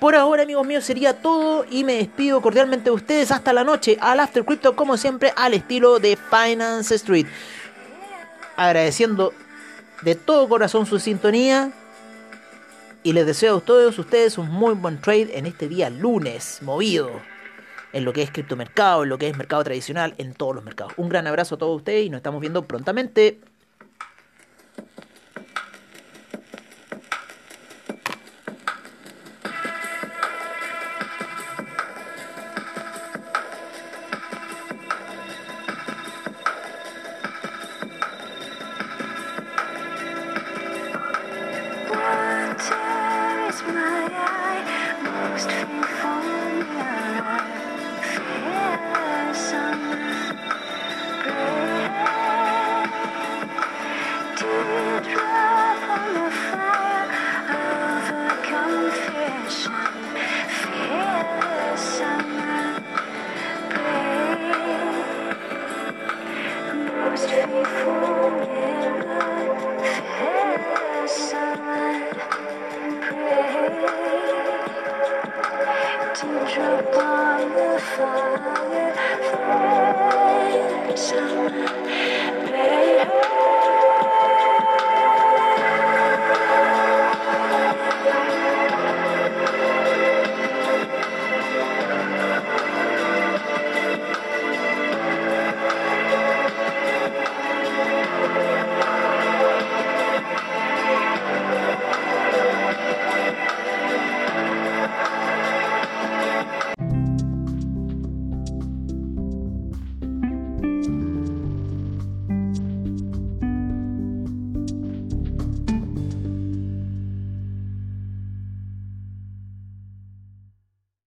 Por 0.00 0.14
ahora, 0.14 0.44
amigos 0.44 0.64
míos, 0.64 0.84
sería 0.84 1.20
todo 1.20 1.66
y 1.68 1.82
me 1.82 1.94
despido 1.94 2.40
cordialmente 2.40 2.84
de 2.84 2.90
ustedes 2.92 3.32
hasta 3.32 3.52
la 3.52 3.64
noche 3.64 3.98
al 4.00 4.20
After 4.20 4.44
Crypto, 4.44 4.76
como 4.76 4.96
siempre, 4.96 5.32
al 5.34 5.54
estilo 5.54 5.98
de 5.98 6.16
Finance 6.16 6.94
Street. 6.94 7.26
Agradeciendo 8.56 9.32
de 10.02 10.14
todo 10.14 10.48
corazón 10.48 10.86
su 10.86 11.00
sintonía 11.00 11.72
y 13.02 13.12
les 13.12 13.26
deseo 13.26 13.56
a 13.56 13.60
todos 13.60 13.98
ustedes 13.98 14.38
un 14.38 14.48
muy 14.48 14.74
buen 14.74 15.00
trade 15.00 15.36
en 15.36 15.46
este 15.46 15.66
día 15.66 15.90
lunes, 15.90 16.60
movido 16.62 17.10
en 17.92 18.04
lo 18.04 18.12
que 18.12 18.22
es 18.22 18.30
criptomercado, 18.30 19.02
en 19.02 19.08
lo 19.08 19.18
que 19.18 19.28
es 19.28 19.36
mercado 19.36 19.64
tradicional, 19.64 20.14
en 20.18 20.34
todos 20.34 20.54
los 20.54 20.64
mercados. 20.64 20.92
Un 20.96 21.08
gran 21.08 21.26
abrazo 21.26 21.56
a 21.56 21.58
todos 21.58 21.76
ustedes 21.76 22.06
y 22.06 22.10
nos 22.10 22.18
estamos 22.18 22.40
viendo 22.40 22.66
prontamente. 22.66 23.40
fire, 77.96 78.38
fire, 80.96 82.27